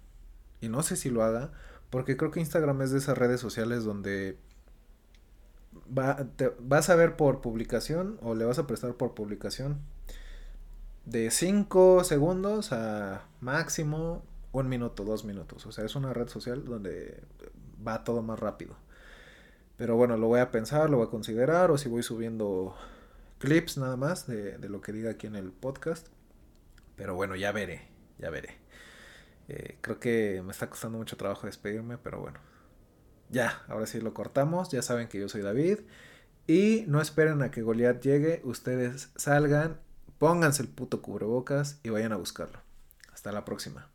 Y 0.60 0.68
no 0.68 0.82
sé 0.82 0.96
si 0.96 1.10
lo 1.10 1.22
haga. 1.22 1.52
Porque 1.90 2.16
creo 2.16 2.30
que 2.30 2.40
Instagram 2.40 2.82
es 2.82 2.90
de 2.90 2.98
esas 2.98 3.18
redes 3.18 3.40
sociales 3.40 3.84
donde 3.84 4.38
va, 5.96 6.16
te, 6.36 6.52
vas 6.60 6.90
a 6.90 6.96
ver 6.96 7.16
por 7.16 7.40
publicación 7.40 8.18
o 8.22 8.34
le 8.34 8.44
vas 8.44 8.58
a 8.58 8.66
prestar 8.66 8.94
por 8.94 9.14
publicación 9.14 9.80
de 11.04 11.30
5 11.30 12.04
segundos 12.04 12.72
a 12.72 13.24
máximo 13.40 14.22
un 14.52 14.68
minuto, 14.68 15.04
dos 15.04 15.24
minutos. 15.24 15.66
O 15.66 15.72
sea, 15.72 15.84
es 15.84 15.94
una 15.96 16.12
red 16.12 16.28
social 16.28 16.64
donde 16.64 17.22
va 17.86 18.04
todo 18.04 18.22
más 18.22 18.38
rápido. 18.38 18.76
Pero 19.76 19.96
bueno, 19.96 20.16
lo 20.16 20.26
voy 20.28 20.40
a 20.40 20.50
pensar, 20.50 20.88
lo 20.88 20.98
voy 20.98 21.06
a 21.06 21.10
considerar, 21.10 21.70
o 21.70 21.78
si 21.78 21.88
voy 21.88 22.02
subiendo 22.02 22.74
clips 23.38 23.76
nada 23.76 23.96
más 23.96 24.26
de, 24.26 24.58
lo 24.68 24.80
que 24.80 24.92
diga 24.92 25.10
aquí 25.10 25.26
en 25.26 25.36
el 25.36 25.52
podcast. 25.52 26.08
Pero 26.96 27.14
bueno, 27.14 27.36
ya 27.36 27.52
veré, 27.52 27.88
ya 28.18 28.30
veré. 28.30 28.56
Eh, 29.48 29.76
creo 29.80 30.00
que 30.00 30.42
me 30.44 30.52
está 30.52 30.70
costando 30.70 30.98
mucho 30.98 31.16
trabajo 31.16 31.46
despedirme, 31.46 31.98
pero 31.98 32.20
bueno. 32.20 32.40
Ya, 33.28 33.62
ahora 33.68 33.86
sí 33.86 34.00
lo 34.00 34.14
cortamos. 34.14 34.70
Ya 34.70 34.82
saben 34.82 35.08
que 35.08 35.20
yo 35.20 35.28
soy 35.28 35.42
David. 35.42 35.80
Y 36.46 36.84
no 36.86 37.00
esperen 37.00 37.42
a 37.42 37.50
que 37.50 37.62
Goliath 37.62 38.00
llegue. 38.00 38.40
Ustedes 38.44 39.10
salgan, 39.16 39.80
pónganse 40.18 40.62
el 40.62 40.68
puto 40.68 41.02
cubrebocas 41.02 41.80
y 41.82 41.90
vayan 41.90 42.12
a 42.12 42.16
buscarlo. 42.16 42.60
Hasta 43.12 43.32
la 43.32 43.44
próxima. 43.44 43.90